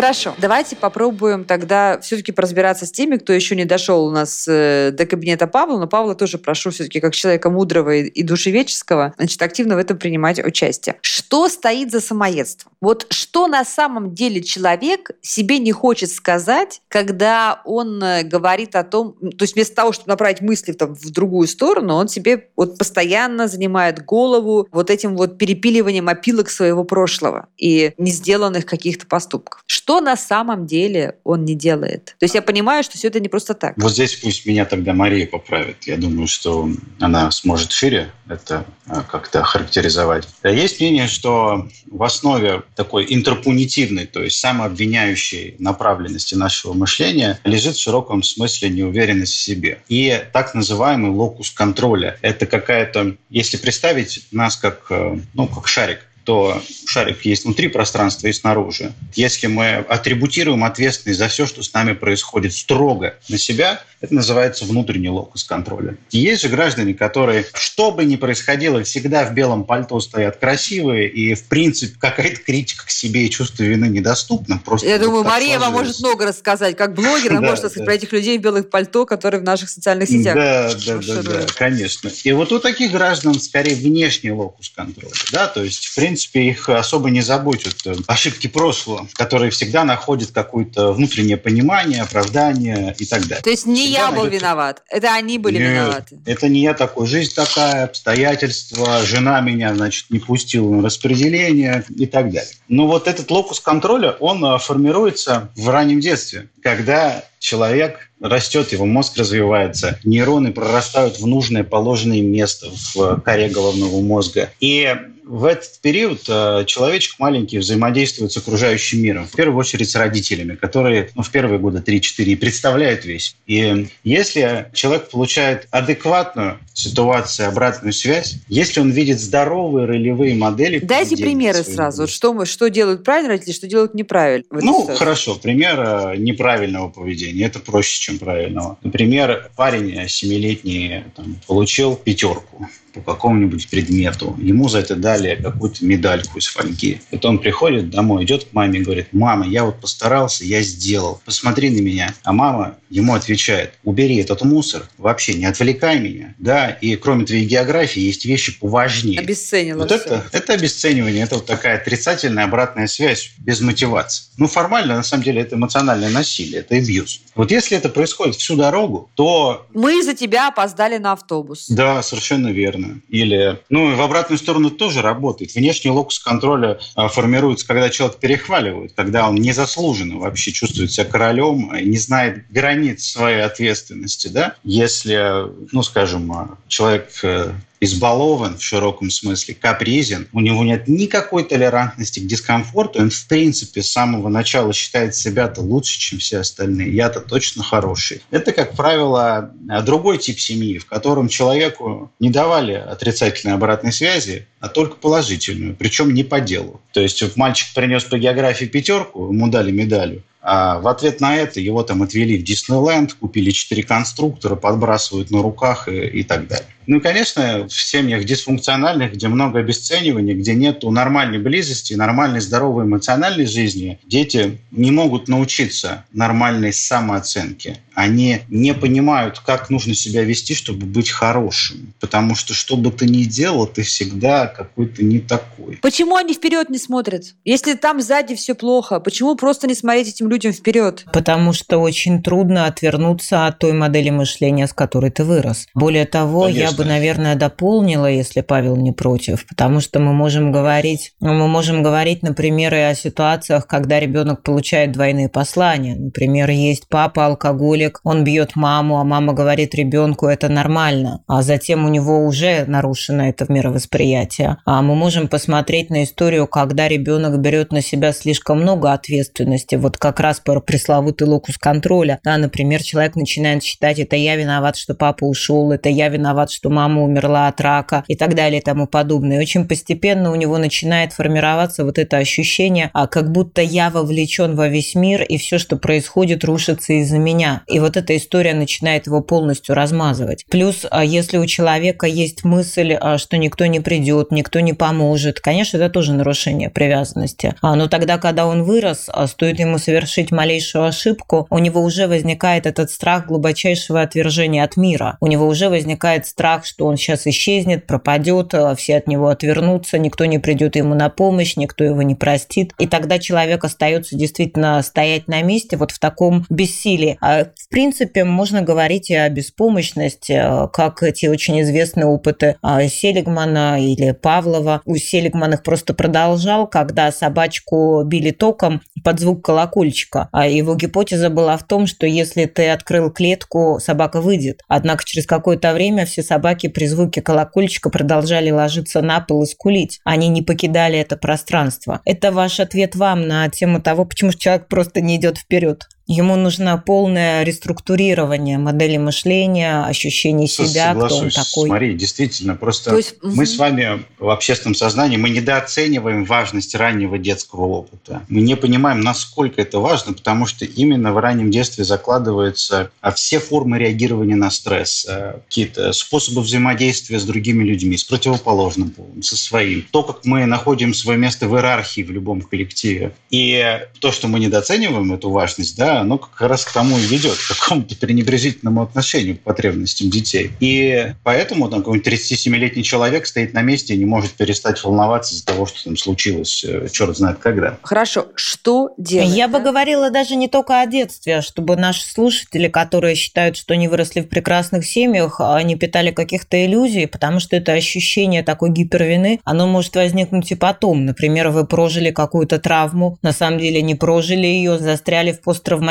Хорошо, 0.00 0.34
давайте 0.38 0.76
попробуем 0.76 1.44
тогда 1.44 2.00
все-таки 2.00 2.32
разбираться 2.34 2.86
с 2.86 2.90
теми, 2.90 3.18
кто 3.18 3.34
еще 3.34 3.54
не 3.54 3.66
дошел 3.66 4.06
у 4.06 4.10
нас 4.10 4.46
э, 4.48 4.92
до 4.94 5.04
кабинета 5.04 5.46
Павла, 5.46 5.78
но 5.78 5.86
Павла 5.86 6.14
тоже 6.14 6.38
прошу 6.38 6.70
все-таки 6.70 7.00
как 7.00 7.14
человека 7.14 7.50
мудрого 7.50 7.94
и, 7.96 8.22
душевеческого, 8.22 9.12
значит, 9.18 9.42
активно 9.42 9.74
в 9.74 9.78
этом 9.78 9.98
принимать 9.98 10.42
участие. 10.42 10.96
Что 11.02 11.50
стоит 11.50 11.92
за 11.92 12.00
самоедством? 12.00 12.72
Вот 12.80 13.08
что 13.10 13.46
на 13.46 13.62
самом 13.62 14.14
деле 14.14 14.42
человек 14.42 15.10
себе 15.20 15.58
не 15.58 15.72
хочет 15.72 16.10
сказать, 16.10 16.80
когда 16.88 17.60
он 17.66 18.02
э, 18.02 18.22
говорит 18.22 18.76
о 18.76 18.84
том, 18.84 19.12
то 19.12 19.42
есть 19.42 19.54
вместо 19.54 19.74
того, 19.74 19.92
чтобы 19.92 20.08
направить 20.08 20.40
мысли 20.40 20.72
там, 20.72 20.94
в 20.94 21.10
другую 21.10 21.46
сторону, 21.46 21.96
он 21.96 22.08
себе 22.08 22.48
вот 22.56 22.78
постоянно 22.78 23.48
занимает 23.48 24.02
голову 24.02 24.66
вот 24.72 24.88
этим 24.88 25.14
вот 25.14 25.36
перепиливанием 25.36 26.08
опилок 26.08 26.48
своего 26.48 26.84
прошлого 26.84 27.48
и 27.58 27.92
не 27.98 28.10
сделанных 28.10 28.64
каких-то 28.64 29.06
поступков. 29.06 29.62
Что 29.66 29.89
на 29.98 30.16
самом 30.16 30.66
деле 30.66 31.16
он 31.24 31.44
не 31.44 31.56
делает? 31.56 32.14
То 32.20 32.24
есть 32.24 32.36
я 32.36 32.42
понимаю, 32.42 32.84
что 32.84 32.96
все 32.96 33.08
это 33.08 33.18
не 33.18 33.28
просто 33.28 33.54
так. 33.54 33.74
Вот 33.76 33.90
здесь 33.90 34.14
пусть 34.14 34.46
меня 34.46 34.64
тогда 34.64 34.92
Мария 34.92 35.26
поправит. 35.26 35.78
Я 35.86 35.96
думаю, 35.96 36.28
что 36.28 36.68
она 37.00 37.32
сможет 37.32 37.72
шире 37.72 38.12
это 38.28 38.64
а, 38.86 39.02
как-то 39.02 39.42
характеризовать. 39.42 40.28
А 40.42 40.50
Есть 40.50 40.80
мнение, 40.80 41.08
что 41.08 41.68
в 41.90 42.02
основе 42.02 42.62
такой 42.76 43.06
интерпунитивной, 43.08 44.06
то 44.06 44.22
есть 44.22 44.38
самообвиняющей 44.38 45.56
направленности 45.58 46.34
нашего 46.34 46.72
мышления 46.72 47.40
лежит 47.44 47.76
в 47.76 47.82
широком 47.82 48.22
смысле 48.22 48.70
неуверенность 48.70 49.34
в 49.34 49.40
себе. 49.40 49.82
И 49.88 50.22
так 50.32 50.54
называемый 50.54 51.10
локус 51.10 51.50
контроля. 51.50 52.18
Это 52.22 52.46
какая-то, 52.46 53.16
если 53.28 53.56
представить 53.56 54.26
нас 54.30 54.56
как, 54.56 54.86
э, 54.90 55.18
ну, 55.34 55.46
как 55.48 55.66
шарик, 55.66 56.06
то 56.24 56.62
шарик 56.86 57.24
есть 57.24 57.44
внутри 57.44 57.68
пространства 57.68 58.26
и 58.26 58.32
снаружи. 58.32 58.92
Если 59.14 59.46
мы 59.46 59.76
атрибутируем 59.76 60.64
ответственность 60.64 61.18
за 61.18 61.28
все, 61.28 61.46
что 61.46 61.62
с 61.62 61.72
нами 61.72 61.92
происходит 61.92 62.52
строго 62.52 63.14
на 63.28 63.38
себя, 63.38 63.82
это 64.00 64.14
называется 64.14 64.64
внутренний 64.64 65.10
локус 65.10 65.44
контроля. 65.44 65.96
И 66.10 66.18
есть 66.18 66.42
же 66.42 66.48
граждане, 66.48 66.94
которые, 66.94 67.44
что 67.52 67.90
бы 67.90 68.04
ни 68.04 68.16
происходило, 68.16 68.82
всегда 68.82 69.26
в 69.26 69.34
белом 69.34 69.64
пальто 69.64 70.00
стоят 70.00 70.38
красивые, 70.38 71.08
и, 71.08 71.34
в 71.34 71.44
принципе, 71.44 71.98
какая-то 71.98 72.40
критика 72.40 72.86
к 72.86 72.90
себе 72.90 73.26
и 73.26 73.30
чувство 73.30 73.62
вины 73.62 73.86
недоступна. 73.86 74.60
Просто 74.64 74.88
Я 74.88 74.98
думаю, 74.98 75.24
Мария 75.24 75.58
вам 75.58 75.72
может 75.74 76.00
много 76.00 76.26
рассказать. 76.26 76.76
Как 76.76 76.94
блогер, 76.94 77.32
она 77.32 77.42
может 77.42 77.64
рассказать 77.64 77.84
про 77.84 77.94
этих 77.94 78.12
людей 78.12 78.38
в 78.38 78.40
белых 78.40 78.70
пальто, 78.70 79.04
которые 79.04 79.40
в 79.40 79.44
наших 79.44 79.68
социальных 79.68 80.08
сетях 80.08 80.34
Да, 80.34 80.72
да, 80.86 80.98
да, 80.98 81.22
да, 81.22 81.46
конечно. 81.54 82.10
И 82.24 82.32
вот 82.32 82.52
у 82.52 82.58
таких 82.58 82.92
граждан 82.92 83.34
скорее 83.34 83.74
внешний 83.74 84.32
локус 84.32 84.70
контроля. 84.70 85.12
Да? 85.30 85.46
То 85.46 85.62
есть, 85.62 85.86
в 85.86 85.94
принципе, 85.94 86.09
их 86.14 86.68
особо 86.68 87.10
не 87.10 87.20
заботят 87.20 87.76
ошибки 88.06 88.46
прошлого, 88.46 89.08
которые 89.14 89.50
всегда 89.50 89.84
находят 89.84 90.30
какое-то 90.30 90.92
внутреннее 90.92 91.36
понимание, 91.36 92.02
оправдание 92.02 92.94
и 92.98 93.04
так 93.04 93.22
далее. 93.26 93.42
То 93.42 93.50
есть 93.50 93.66
не 93.66 93.88
я 93.88 94.10
был 94.10 94.26
виноват, 94.26 94.82
это 94.90 95.14
они 95.14 95.38
были 95.38 95.58
Нет, 95.58 95.70
виноваты. 95.70 96.18
Это 96.26 96.48
не 96.48 96.60
я 96.62 96.74
такой. 96.74 97.06
Жизнь 97.06 97.34
такая, 97.34 97.84
обстоятельства, 97.84 99.02
жена 99.02 99.40
меня, 99.40 99.74
значит, 99.74 100.06
не 100.10 100.18
пустила 100.18 100.70
на 100.70 100.82
распределение 100.82 101.84
и 101.96 102.06
так 102.06 102.30
далее. 102.30 102.50
Но 102.68 102.86
вот 102.86 103.08
этот 103.08 103.30
локус 103.30 103.60
контроля, 103.60 104.12
он 104.20 104.44
а, 104.44 104.58
формируется 104.58 105.50
в 105.56 105.68
раннем 105.68 106.00
детстве, 106.00 106.48
когда 106.62 107.24
человек 107.38 108.10
растет, 108.20 108.72
его 108.72 108.86
мозг 108.86 109.16
развивается, 109.16 109.98
нейроны 110.04 110.52
прорастают 110.52 111.18
в 111.18 111.26
нужное 111.26 111.64
положенное 111.64 112.20
место 112.20 112.68
в 112.94 113.20
коре 113.20 113.48
головного 113.48 114.00
мозга. 114.00 114.50
И 114.60 114.94
в 115.30 115.44
этот 115.44 115.78
период 115.80 116.22
э, 116.28 116.64
человечек 116.66 117.14
маленький 117.20 117.58
взаимодействует 117.58 118.32
с 118.32 118.36
окружающим 118.36 119.00
миром, 119.00 119.26
в 119.28 119.36
первую 119.36 119.58
очередь 119.58 119.88
с 119.88 119.94
родителями, 119.94 120.56
которые 120.56 121.10
ну, 121.14 121.22
в 121.22 121.30
первые 121.30 121.60
годы 121.60 121.78
3-4 121.78 122.36
представляют 122.36 123.04
весь. 123.04 123.36
И 123.46 123.86
если 124.02 124.68
человек 124.74 125.08
получает 125.08 125.68
адекватную 125.70 126.58
ситуацию, 126.74 127.48
обратную 127.48 127.92
связь, 127.92 128.38
если 128.48 128.80
он 128.80 128.90
видит 128.90 129.20
здоровые 129.20 129.86
ролевые 129.86 130.34
модели... 130.34 130.80
Дайте 130.80 131.16
примеры 131.16 131.62
сразу, 131.62 132.08
что, 132.08 132.32
мы, 132.32 132.44
что 132.44 132.68
делают 132.68 133.04
правильно 133.04 133.30
родители, 133.30 133.52
что 133.52 133.68
делают 133.68 133.94
неправильно. 133.94 134.44
Ну, 134.50 134.80
ситуации. 134.80 134.98
хорошо, 134.98 135.36
пример 135.36 135.78
э, 135.78 136.16
неправильного 136.16 136.88
поведения, 136.88 137.44
это 137.46 137.60
проще, 137.60 138.00
чем 138.00 138.18
правильного. 138.18 138.78
Например, 138.82 139.48
парень 139.54 140.08
семилетний 140.08 141.04
там, 141.14 141.36
получил 141.46 141.94
пятерку 141.94 142.68
по 142.92 143.00
какому-нибудь 143.00 143.68
предмету. 143.68 144.36
Ему 144.40 144.68
за 144.68 144.80
это 144.80 144.96
дали 144.96 145.40
какую-то 145.40 145.84
медальку 145.84 146.38
из 146.38 146.46
фольги. 146.46 147.00
Это 147.10 147.28
он 147.28 147.38
приходит 147.38 147.90
домой, 147.90 148.24
идет 148.24 148.44
к 148.44 148.52
маме 148.52 148.80
и 148.80 148.82
говорит, 148.82 149.08
мама, 149.12 149.46
я 149.46 149.64
вот 149.64 149.80
постарался, 149.80 150.44
я 150.44 150.62
сделал, 150.62 151.20
посмотри 151.24 151.70
на 151.70 151.80
меня. 151.80 152.14
А 152.22 152.32
мама 152.32 152.76
ему 152.88 153.14
отвечает, 153.14 153.74
убери 153.84 154.16
этот 154.16 154.42
мусор, 154.42 154.88
вообще 154.98 155.34
не 155.34 155.46
отвлекай 155.46 156.00
меня. 156.00 156.34
Да, 156.38 156.70
и 156.70 156.96
кроме 156.96 157.24
твоей 157.24 157.46
географии 157.46 158.00
есть 158.00 158.24
вещи 158.24 158.58
поважнее. 158.58 159.20
Обесценила 159.20 159.78
вот 159.78 159.92
это, 159.92 160.24
это 160.32 160.54
обесценивание, 160.54 161.24
это 161.24 161.36
вот 161.36 161.46
такая 161.46 161.76
отрицательная 161.76 162.44
обратная 162.44 162.86
связь 162.86 163.32
без 163.38 163.60
мотивации. 163.60 164.24
Ну, 164.36 164.46
формально, 164.46 164.96
на 164.96 165.02
самом 165.02 165.24
деле, 165.24 165.42
это 165.42 165.56
эмоциональное 165.56 166.10
насилие, 166.10 166.60
это 166.60 166.76
абьюз. 166.76 167.22
Вот 167.40 167.50
если 167.50 167.74
это 167.74 167.88
происходит 167.88 168.36
всю 168.36 168.54
дорогу, 168.54 169.10
то... 169.14 169.66
Мы 169.72 170.02
за 170.02 170.12
тебя 170.12 170.48
опоздали 170.48 170.98
на 170.98 171.12
автобус. 171.12 171.68
Да, 171.70 172.02
совершенно 172.02 172.48
верно. 172.48 173.00
Или, 173.08 173.58
ну, 173.70 173.96
в 173.96 174.00
обратную 174.02 174.38
сторону 174.38 174.70
тоже 174.70 175.00
работает. 175.00 175.54
Внешний 175.54 175.90
локус 175.90 176.18
контроля 176.18 176.78
а, 176.96 177.08
формируется, 177.08 177.66
когда 177.66 177.88
человек 177.88 178.18
перехваливает, 178.18 178.92
когда 178.94 179.26
он 179.26 179.36
незаслуженно 179.36 180.18
вообще 180.18 180.52
чувствует 180.52 180.92
себя 180.92 181.06
королем, 181.06 181.72
не 181.82 181.96
знает 181.96 182.44
границ 182.50 183.06
своей 183.06 183.40
ответственности, 183.40 184.28
да. 184.28 184.56
Если, 184.62 185.46
ну, 185.72 185.82
скажем, 185.82 186.30
а, 186.32 186.58
человек 186.68 187.08
э, 187.22 187.54
избалован 187.80 188.58
в 188.58 188.62
широком 188.62 189.10
смысле, 189.10 189.54
капризен, 189.54 190.28
у 190.32 190.40
него 190.40 190.62
нет 190.64 190.86
никакой 190.86 191.44
толерантности 191.44 192.20
к 192.20 192.26
дискомфорту, 192.26 193.00
он 193.00 193.10
в 193.10 193.26
принципе 193.26 193.82
с 193.82 193.90
самого 193.90 194.28
начала 194.28 194.72
считает 194.72 195.14
себя-то 195.14 195.62
лучше, 195.62 195.98
чем 195.98 196.18
все 196.18 196.38
остальные, 196.38 196.94
я-то 196.94 197.20
точно 197.20 197.62
хороший. 197.62 198.22
Это, 198.30 198.52
как 198.52 198.76
правило, 198.76 199.52
другой 199.84 200.18
тип 200.18 200.38
семьи, 200.38 200.78
в 200.78 200.86
котором 200.86 201.28
человеку 201.28 202.12
не 202.20 202.30
давали 202.30 202.72
отрицательной 202.72 203.54
обратной 203.54 203.92
связи, 203.92 204.46
а 204.60 204.68
только 204.68 204.96
положительную, 204.96 205.74
причем 205.74 206.12
не 206.12 206.22
по 206.22 206.40
делу. 206.40 206.80
То 206.92 207.00
есть 207.00 207.36
мальчик 207.36 207.72
принес 207.74 208.04
по 208.04 208.18
географии 208.18 208.66
пятерку, 208.66 209.32
ему 209.32 209.48
дали 209.48 209.70
медалью, 209.70 210.22
а 210.42 210.80
в 210.80 210.88
ответ 210.88 211.20
на 211.20 211.36
это 211.36 211.60
его 211.60 211.82
там 211.82 212.02
отвели 212.02 212.38
в 212.38 212.44
Диснейленд, 212.44 213.14
купили 213.14 213.50
четыре 213.50 213.82
конструктора, 213.82 214.56
подбрасывают 214.56 215.30
на 215.30 215.42
руках 215.42 215.88
и, 215.88 216.06
и 216.06 216.22
так 216.22 216.46
далее. 216.46 216.66
Ну 216.90 216.96
и, 216.96 217.00
конечно, 217.00 217.68
в 217.68 217.80
семьях 217.80 218.24
дисфункциональных, 218.24 219.12
где 219.12 219.28
много 219.28 219.60
обесценивания, 219.60 220.34
где 220.34 220.56
нет 220.56 220.82
нормальной 220.82 221.38
близости, 221.38 221.94
нормальной 221.94 222.40
здоровой 222.40 222.84
эмоциональной 222.84 223.46
жизни, 223.46 224.00
дети 224.06 224.58
не 224.72 224.90
могут 224.90 225.28
научиться 225.28 226.04
нормальной 226.12 226.72
самооценке. 226.72 227.78
Они 227.94 228.40
не 228.48 228.74
понимают, 228.74 229.40
как 229.40 229.70
нужно 229.70 229.94
себя 229.94 230.24
вести, 230.24 230.54
чтобы 230.54 230.86
быть 230.86 231.10
хорошим. 231.10 231.92
Потому 232.00 232.34
что 232.34 232.54
что 232.54 232.76
бы 232.76 232.90
ты 232.90 233.06
ни 233.06 233.24
делал, 233.24 233.66
ты 233.66 233.82
всегда 233.82 234.46
какой-то 234.46 235.04
не 235.04 235.20
такой. 235.20 235.78
Почему 235.82 236.16
они 236.16 236.34
вперед 236.34 236.70
не 236.70 236.78
смотрят? 236.78 237.34
Если 237.44 237.74
там 237.74 238.00
сзади 238.00 238.34
все 238.34 238.54
плохо, 238.54 238.98
почему 239.00 239.36
просто 239.36 239.68
не 239.68 239.74
смотреть 239.74 240.08
этим 240.08 240.28
людям 240.28 240.52
вперед? 240.52 241.04
Потому 241.12 241.52
что 241.52 241.78
очень 241.78 242.22
трудно 242.22 242.66
отвернуться 242.66 243.46
от 243.46 243.58
той 243.58 243.74
модели 243.74 244.10
мышления, 244.10 244.66
с 244.66 244.72
которой 244.72 245.10
ты 245.10 245.22
вырос. 245.22 245.66
Более 245.74 246.06
того, 246.06 246.46
Конечно. 246.46 246.60
я 246.60 246.72
бы 246.72 246.79
бы, 246.80 246.88
наверное, 246.88 247.34
дополнила, 247.36 248.06
если 248.06 248.40
Павел 248.40 248.76
не 248.76 248.92
против, 248.92 249.46
потому 249.46 249.80
что 249.80 249.98
мы 249.98 250.12
можем 250.12 250.50
говорить, 250.50 251.12
ну, 251.20 251.34
мы 251.34 251.46
можем 251.46 251.82
говорить, 251.82 252.22
например, 252.22 252.74
и 252.74 252.78
о 252.78 252.94
ситуациях, 252.94 253.66
когда 253.66 254.00
ребенок 254.00 254.42
получает 254.42 254.92
двойные 254.92 255.28
послания. 255.28 255.94
Например, 255.94 256.48
есть 256.48 256.88
папа 256.88 257.26
алкоголик, 257.26 258.00
он 258.02 258.24
бьет 258.24 258.56
маму, 258.56 258.98
а 258.98 259.04
мама 259.04 259.34
говорит 259.34 259.74
ребенку, 259.74 260.26
это 260.26 260.48
нормально, 260.48 261.22
а 261.26 261.42
затем 261.42 261.84
у 261.84 261.88
него 261.88 262.24
уже 262.24 262.64
нарушено 262.66 263.28
это 263.28 263.44
мировосприятие. 263.48 264.56
А 264.64 264.80
мы 264.80 264.94
можем 264.94 265.28
посмотреть 265.28 265.90
на 265.90 266.04
историю, 266.04 266.46
когда 266.46 266.88
ребенок 266.88 267.38
берет 267.40 267.72
на 267.72 267.82
себя 267.82 268.12
слишком 268.12 268.62
много 268.62 268.92
ответственности, 268.92 269.74
вот 269.74 269.98
как 269.98 270.18
раз 270.20 270.40
про 270.40 270.60
пресловутый 270.60 271.28
локус 271.28 271.58
контроля. 271.58 272.20
Да, 272.24 272.38
например, 272.38 272.82
человек 272.82 273.16
начинает 273.16 273.62
считать, 273.62 273.98
это 273.98 274.16
я 274.16 274.36
виноват, 274.36 274.76
что 274.76 274.94
папа 274.94 275.24
ушел, 275.24 275.72
это 275.72 275.90
я 275.90 276.08
виноват, 276.08 276.50
что 276.60 276.68
мама 276.68 277.02
умерла 277.02 277.48
от 277.48 277.58
рака 277.62 278.04
и 278.06 278.14
так 278.14 278.34
далее 278.34 278.60
и 278.60 278.62
тому 278.62 278.86
подобное. 278.86 279.38
И 279.38 279.40
очень 279.40 279.66
постепенно 279.66 280.30
у 280.30 280.34
него 280.34 280.58
начинает 280.58 281.14
формироваться 281.14 281.86
вот 281.86 281.98
это 281.98 282.18
ощущение, 282.18 282.90
а 282.92 283.06
как 283.06 283.32
будто 283.32 283.62
я 283.62 283.88
вовлечен 283.88 284.54
во 284.56 284.68
весь 284.68 284.94
мир, 284.94 285.22
и 285.22 285.38
все, 285.38 285.56
что 285.56 285.76
происходит, 285.76 286.44
рушится 286.44 286.92
из-за 286.92 287.16
меня. 287.16 287.62
И 287.66 287.80
вот 287.80 287.96
эта 287.96 288.14
история 288.14 288.52
начинает 288.52 289.06
его 289.06 289.22
полностью 289.22 289.74
размазывать. 289.74 290.44
Плюс, 290.50 290.86
а 290.90 291.02
если 291.02 291.38
у 291.38 291.46
человека 291.46 292.06
есть 292.06 292.44
мысль, 292.44 292.92
а, 292.92 293.16
что 293.16 293.38
никто 293.38 293.64
не 293.64 293.80
придет, 293.80 294.30
никто 294.30 294.60
не 294.60 294.74
поможет, 294.74 295.40
конечно, 295.40 295.78
это 295.78 295.88
тоже 295.88 296.12
нарушение 296.12 296.68
привязанности. 296.68 297.54
А, 297.62 297.74
но 297.74 297.86
тогда, 297.86 298.18
когда 298.18 298.46
он 298.46 298.64
вырос, 298.64 299.08
стоит 299.28 299.58
ему 299.58 299.78
совершить 299.78 300.30
малейшую 300.30 300.84
ошибку, 300.84 301.46
у 301.48 301.56
него 301.56 301.82
уже 301.82 302.06
возникает 302.06 302.66
этот 302.66 302.90
страх 302.90 303.28
глубочайшего 303.28 304.02
отвержения 304.02 304.62
от 304.62 304.76
мира. 304.76 305.16
У 305.20 305.26
него 305.26 305.46
уже 305.46 305.70
возникает 305.70 306.26
страх 306.26 306.49
страх, 306.50 306.66
что 306.66 306.86
он 306.86 306.96
сейчас 306.96 307.26
исчезнет, 307.26 307.86
пропадет, 307.86 308.54
э, 308.54 308.74
все 308.76 308.96
от 308.96 309.06
него 309.06 309.28
отвернутся, 309.28 309.98
никто 309.98 310.24
не 310.24 310.38
придет 310.38 310.76
ему 310.76 310.94
на 310.94 311.08
помощь, 311.08 311.56
никто 311.56 311.84
его 311.84 312.02
не 312.02 312.14
простит. 312.14 312.72
И 312.78 312.86
тогда 312.86 313.18
человек 313.18 313.64
остается 313.64 314.16
действительно 314.16 314.82
стоять 314.82 315.28
на 315.28 315.42
месте 315.42 315.76
вот 315.76 315.90
в 315.92 315.98
таком 315.98 316.44
бессилии. 316.50 317.18
А 317.20 317.44
в 317.44 317.68
принципе, 317.68 318.24
можно 318.24 318.62
говорить 318.62 319.10
и 319.10 319.14
о 319.14 319.28
беспомощности, 319.28 320.32
э, 320.32 320.68
как 320.72 321.02
эти 321.02 321.26
очень 321.26 321.60
известные 321.60 322.06
опыты 322.06 322.56
а, 322.62 322.82
Селигмана 322.88 323.80
или 323.80 324.12
Павлова. 324.12 324.82
У 324.84 324.96
Селигмана 324.96 325.54
их 325.54 325.62
просто 325.62 325.94
продолжал, 325.94 326.66
когда 326.66 327.12
собачку 327.12 328.02
били 328.04 328.30
током 328.30 328.82
под 329.04 329.20
звук 329.20 329.44
колокольчика. 329.44 330.28
А 330.32 330.46
его 330.46 330.74
гипотеза 330.74 331.30
была 331.30 331.56
в 331.56 331.66
том, 331.66 331.86
что 331.86 332.06
если 332.06 332.46
ты 332.46 332.68
открыл 332.70 333.10
клетку, 333.10 333.78
собака 333.80 334.20
выйдет. 334.20 334.62
Однако 334.68 335.04
через 335.04 335.26
какое-то 335.26 335.72
время 335.72 336.06
все 336.06 336.22
собаки 336.22 336.39
собаки 336.40 336.68
при 336.68 336.86
звуке 336.86 337.20
колокольчика 337.20 337.90
продолжали 337.90 338.50
ложиться 338.50 339.02
на 339.02 339.20
пол 339.20 339.42
и 339.42 339.46
скулить. 339.46 340.00
Они 340.04 340.28
не 340.28 340.40
покидали 340.40 340.98
это 340.98 341.18
пространство. 341.18 342.00
Это 342.06 342.32
ваш 342.32 342.60
ответ 342.60 342.96
вам 342.96 343.28
на 343.28 343.46
тему 343.50 343.82
того, 343.82 344.06
почему 344.06 344.32
человек 344.32 344.66
просто 344.68 345.02
не 345.02 345.16
идет 345.16 345.36
вперед. 345.36 345.86
Ему 346.10 346.34
нужно 346.34 346.76
полное 346.76 347.44
реструктурирование 347.44 348.58
модели 348.58 348.96
мышления, 348.96 349.84
ощущение 349.84 350.48
себя, 350.48 350.92
кто 350.92 351.16
он 351.16 351.30
такой. 351.30 351.68
Смотри, 351.68 351.94
действительно, 351.94 352.56
просто 352.56 352.96
есть, 352.96 353.14
мы 353.22 353.46
с 353.46 353.56
вами 353.56 354.02
в 354.18 354.28
общественном 354.28 354.74
сознании, 354.74 355.18
мы 355.18 355.30
недооцениваем 355.30 356.24
важность 356.24 356.74
раннего 356.74 357.16
детского 357.16 357.66
опыта. 357.66 358.22
Мы 358.28 358.40
не 358.40 358.56
понимаем, 358.56 359.02
насколько 359.02 359.62
это 359.62 359.78
важно, 359.78 360.12
потому 360.12 360.46
что 360.46 360.64
именно 360.64 361.12
в 361.12 361.18
раннем 361.18 361.52
детстве 361.52 361.84
закладываются 361.84 362.90
а, 363.00 363.12
все 363.12 363.38
формы 363.38 363.78
реагирования 363.78 364.34
на 364.34 364.50
стресс, 364.50 365.06
а, 365.08 365.40
какие-то 365.46 365.92
способы 365.92 366.40
взаимодействия 366.40 367.20
с 367.20 367.24
другими 367.24 367.62
людьми, 367.62 367.96
с 367.96 368.02
противоположным 368.02 368.90
полом, 368.90 369.22
со 369.22 369.36
своим. 369.36 369.86
То, 369.92 370.02
как 370.02 370.24
мы 370.24 370.44
находим 370.46 370.92
свое 370.92 371.20
место 371.20 371.46
в 371.46 371.54
иерархии 371.54 372.02
в 372.02 372.10
любом 372.10 372.42
коллективе. 372.42 373.12
И 373.30 373.78
то, 374.00 374.10
что 374.10 374.26
мы 374.26 374.40
недооцениваем 374.40 375.12
эту 375.12 375.30
важность, 375.30 375.76
да, 375.76 375.99
оно 376.00 376.18
как 376.18 376.40
раз 376.48 376.64
к 376.64 376.72
тому 376.72 376.98
и 376.98 377.02
ведет, 377.02 377.36
к 377.36 377.58
какому-то 377.58 377.96
пренебрежительному 377.96 378.82
отношению 378.82 379.36
к 379.36 379.40
потребностям 379.40 380.10
детей. 380.10 380.52
И 380.60 381.14
поэтому 381.22 381.68
там 381.68 381.80
какой-нибудь 381.80 382.06
37-летний 382.06 382.82
человек 382.82 383.26
стоит 383.26 383.54
на 383.54 383.62
месте 383.62 383.94
и 383.94 383.98
не 383.98 384.04
может 384.04 384.32
перестать 384.32 384.82
волноваться 384.82 385.34
из-за 385.34 385.46
того, 385.46 385.66
что 385.66 385.84
там 385.84 385.96
случилось, 385.96 386.64
э, 386.64 386.88
черт 386.90 387.16
знает 387.16 387.38
когда. 387.38 387.78
Хорошо, 387.82 388.28
что 388.34 388.90
делать? 388.96 389.34
Я 389.34 389.48
бы 389.48 389.60
говорила 389.60 390.10
даже 390.10 390.36
не 390.36 390.48
только 390.48 390.80
о 390.80 390.86
детстве, 390.86 391.38
а 391.38 391.42
чтобы 391.42 391.76
наши 391.76 392.04
слушатели, 392.04 392.68
которые 392.68 393.14
считают, 393.14 393.56
что 393.56 393.74
они 393.74 393.88
выросли 393.88 394.20
в 394.20 394.28
прекрасных 394.28 394.86
семьях, 394.86 395.40
они 395.40 395.76
питали 395.76 396.10
каких-то 396.10 396.64
иллюзий, 396.64 397.06
потому 397.06 397.40
что 397.40 397.56
это 397.56 397.72
ощущение 397.72 398.42
такой 398.42 398.70
гипервины, 398.70 399.40
оно 399.44 399.66
может 399.66 399.94
возникнуть 399.96 400.50
и 400.50 400.54
потом. 400.54 401.04
Например, 401.04 401.50
вы 401.50 401.66
прожили 401.66 402.10
какую-то 402.10 402.58
травму, 402.58 403.18
на 403.22 403.32
самом 403.32 403.58
деле 403.58 403.82
не 403.82 403.94
прожили 403.94 404.46
ее, 404.46 404.78
застряли 404.78 405.32
в 405.32 405.40
посттравматическом 405.42 405.89